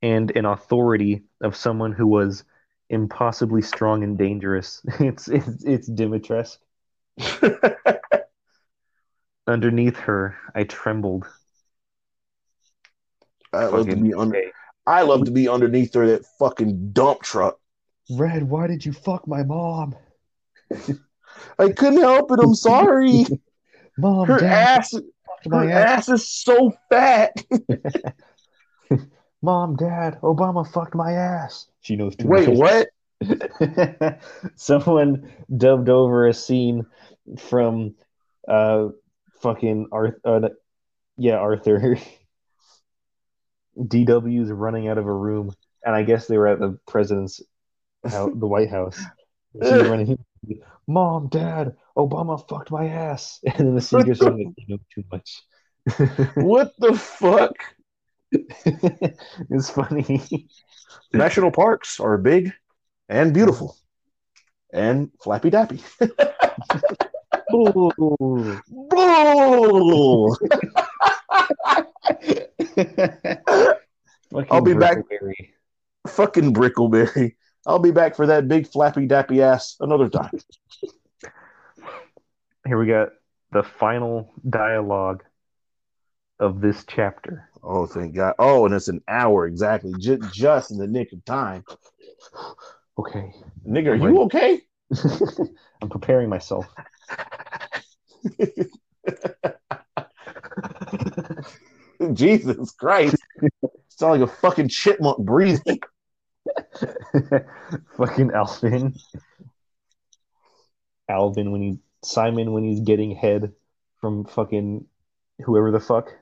[0.00, 2.44] and an authority of someone who was
[2.88, 4.80] impossibly strong and dangerous.
[5.00, 6.56] It's it's it's Dimitrescu.
[9.46, 11.26] Underneath her, I trembled.
[13.52, 14.42] I love to be under.
[14.86, 17.58] I love to be underneath her that fucking dump truck.
[18.10, 19.94] Red, why did you fuck my mom?
[21.58, 22.40] I couldn't help it.
[22.42, 23.26] I'm sorry.
[23.98, 25.10] Mom, Her Dad ass, fucked her
[25.46, 26.08] my ass.
[26.08, 27.32] ass is so fat.
[29.42, 31.66] Mom, Dad, Obama fucked my ass.
[31.80, 32.88] She knows too Wait, much.
[33.20, 34.20] what?
[34.56, 36.86] Someone dubbed over a scene
[37.38, 37.94] from
[38.48, 38.88] uh
[39.40, 40.48] fucking Arthur uh,
[41.16, 41.98] yeah, Arthur.
[43.78, 45.52] DW's running out of a room,
[45.84, 47.42] and I guess they were at the president's
[48.04, 49.00] house, the White House.
[49.60, 50.18] She's running.
[50.86, 55.04] Mom, Dad, Obama fucked my ass, and then the secret are like, you know too
[55.10, 55.42] much.
[56.36, 57.52] what the fuck?
[59.50, 60.48] it's funny.
[61.12, 62.52] National parks are big
[63.08, 63.76] and beautiful
[64.72, 65.80] and flappy dappy.
[67.50, 68.58] Boo!
[74.50, 74.98] I'll be back.
[76.08, 77.34] Fucking Brickleberry.
[77.66, 80.30] I'll be back for that big flappy dappy ass another time.
[82.66, 83.10] Here we got
[83.52, 85.22] the final dialogue
[86.38, 87.48] of this chapter.
[87.62, 88.34] Oh, thank God.
[88.38, 89.92] Oh, and it's an hour exactly.
[89.98, 91.64] Just, just in the nick of time.
[92.98, 93.32] Okay.
[93.66, 94.60] Nigga, are you okay?
[95.82, 96.66] I'm preparing myself.
[102.12, 103.16] Jesus Christ.
[103.88, 105.80] Sound like a fucking chipmunk breathing.
[107.96, 108.94] fucking Alvin.
[111.08, 113.52] Alvin when he Simon when he's getting head
[114.00, 114.86] from fucking
[115.44, 116.12] whoever the fuck.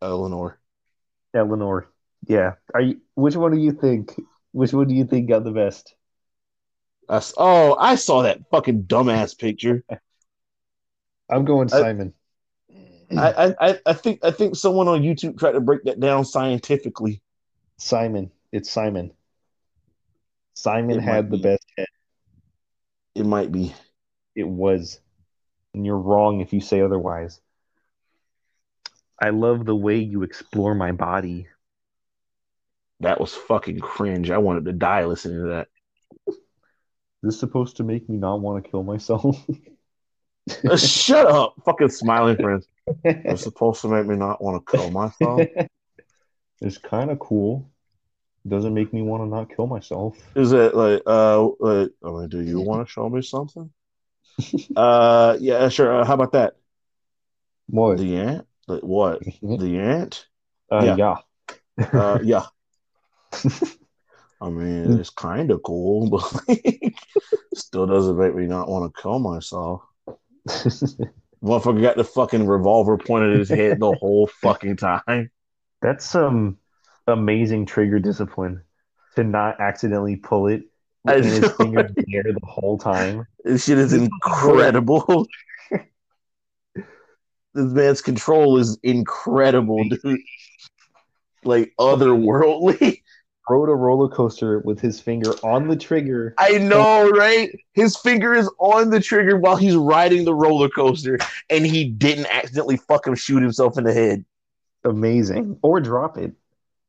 [0.00, 0.58] Eleanor.
[1.34, 1.88] Eleanor.
[2.26, 2.52] Yeah.
[2.74, 4.14] Are you which one do you think?
[4.52, 5.94] Which one do you think got the best?
[7.08, 9.84] I s- oh, I saw that fucking dumbass picture.
[11.30, 12.12] I'm going Simon.
[13.10, 16.24] I, I, I- I think I think someone on YouTube tried to break that down
[16.24, 17.20] scientifically.
[17.78, 18.30] Simon.
[18.52, 19.12] It's Simon.
[20.54, 21.42] Simon It had the be.
[21.42, 21.86] best head.
[23.14, 23.74] It might be.
[24.34, 25.00] It was.
[25.74, 27.40] And you're wrong if you say otherwise.
[29.20, 31.46] I love the way you explore my body.
[33.00, 34.30] That was fucking cringe.
[34.30, 35.68] I wanted to die listening to that.
[36.28, 36.36] Is
[37.22, 39.36] this supposed to make me not want to kill myself?
[40.68, 42.66] Uh, Shut up, fucking smiling friends.
[43.04, 45.40] It's supposed to make me not want to kill myself.
[46.60, 47.70] it's kind of cool.
[48.46, 50.18] Doesn't make me want to not kill myself.
[50.34, 53.70] Is it like uh like I mean, do you want to show me something?
[54.76, 56.00] uh yeah, sure.
[56.00, 56.54] Uh, how about that?
[57.68, 57.98] What?
[57.98, 58.46] The ant?
[58.66, 59.22] Like what?
[59.42, 60.26] The ant?
[60.70, 61.16] Uh, yeah.
[61.78, 61.86] yeah.
[61.86, 62.46] Uh yeah.
[64.40, 66.96] I mean, it's kind of cool, but like,
[67.54, 69.82] still doesn't make me not want to kill myself.
[70.48, 75.30] Motherfucker got the fucking revolver pointed at his head the whole fucking time.
[75.80, 76.58] That's some
[77.06, 78.62] amazing trigger discipline
[79.16, 80.62] to not accidentally pull it
[81.06, 83.26] I and his finger there the whole time.
[83.44, 85.26] This shit is incredible.
[86.74, 86.84] this
[87.54, 90.20] man's control is incredible, dude.
[91.44, 93.02] Like otherworldly.
[93.50, 96.32] Rode a roller coaster with his finger on the trigger.
[96.38, 97.50] I know, right?
[97.74, 101.18] His finger is on the trigger while he's riding the roller coaster,
[101.50, 104.24] and he didn't accidentally fucking shoot himself in the head.
[104.84, 105.58] Amazing.
[105.60, 106.32] Or drop it.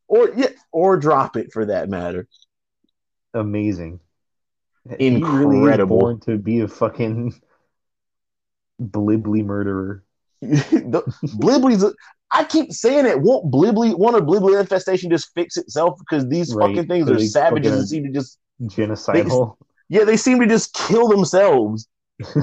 [0.07, 2.27] Or yeah, or drop it for that matter.
[3.33, 3.99] Amazing.
[4.97, 5.99] He really Incredible.
[5.99, 7.33] born to be a fucking
[8.81, 10.03] blibbly murderer.
[10.41, 11.83] the, Blibbly's.
[11.83, 11.93] A,
[12.31, 13.21] I keep saying it.
[13.21, 15.99] Won't Blibbly, won't a Blibbly infestation just fix itself?
[15.99, 16.75] Because these Right.
[16.75, 19.55] fucking things are savages and seem to just Genocidal.
[19.89, 21.87] yeah, they seem to just kill themselves.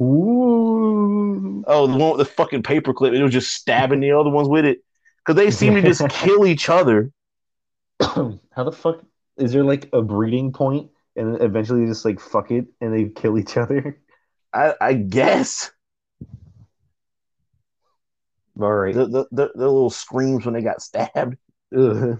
[0.00, 1.64] Ooh.
[1.66, 4.64] Oh, the one with the fucking paperclip, it was just stabbing the other ones with
[4.64, 4.78] it.
[5.28, 7.12] Because they seem to just kill each other.
[8.00, 9.02] How the fuck
[9.36, 13.36] is there like a breeding point and eventually just like fuck it and they kill
[13.36, 14.00] each other?
[14.54, 15.70] I, I guess.
[18.58, 18.94] All right.
[18.94, 21.36] The, the, the, the little screams when they got stabbed.
[21.74, 22.16] Sound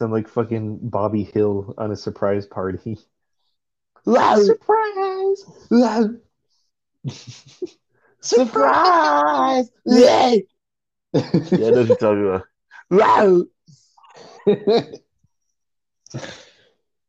[0.00, 2.98] like fucking Bobby Hill on a surprise party.
[4.46, 5.44] Surprise!
[8.24, 9.70] Surprise!
[9.84, 10.36] yeah,
[11.12, 12.44] that's what you're talking about.
[12.90, 13.44] Wow.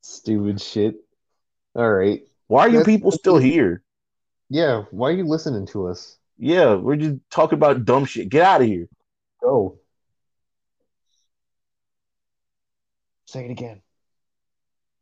[0.02, 0.96] Stupid shit.
[1.76, 2.22] All right.
[2.48, 3.82] Why are you That's- people still here?
[4.50, 6.18] Yeah, why are you listening to us?
[6.38, 8.30] Yeah, we're just talking about dumb shit.
[8.30, 8.88] Get out of here.
[9.42, 9.80] Go.
[13.26, 13.82] Say it again.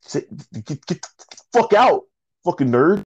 [0.01, 1.09] Sit- Get, get the
[1.51, 2.03] fuck out,
[2.45, 3.02] fucking nerd.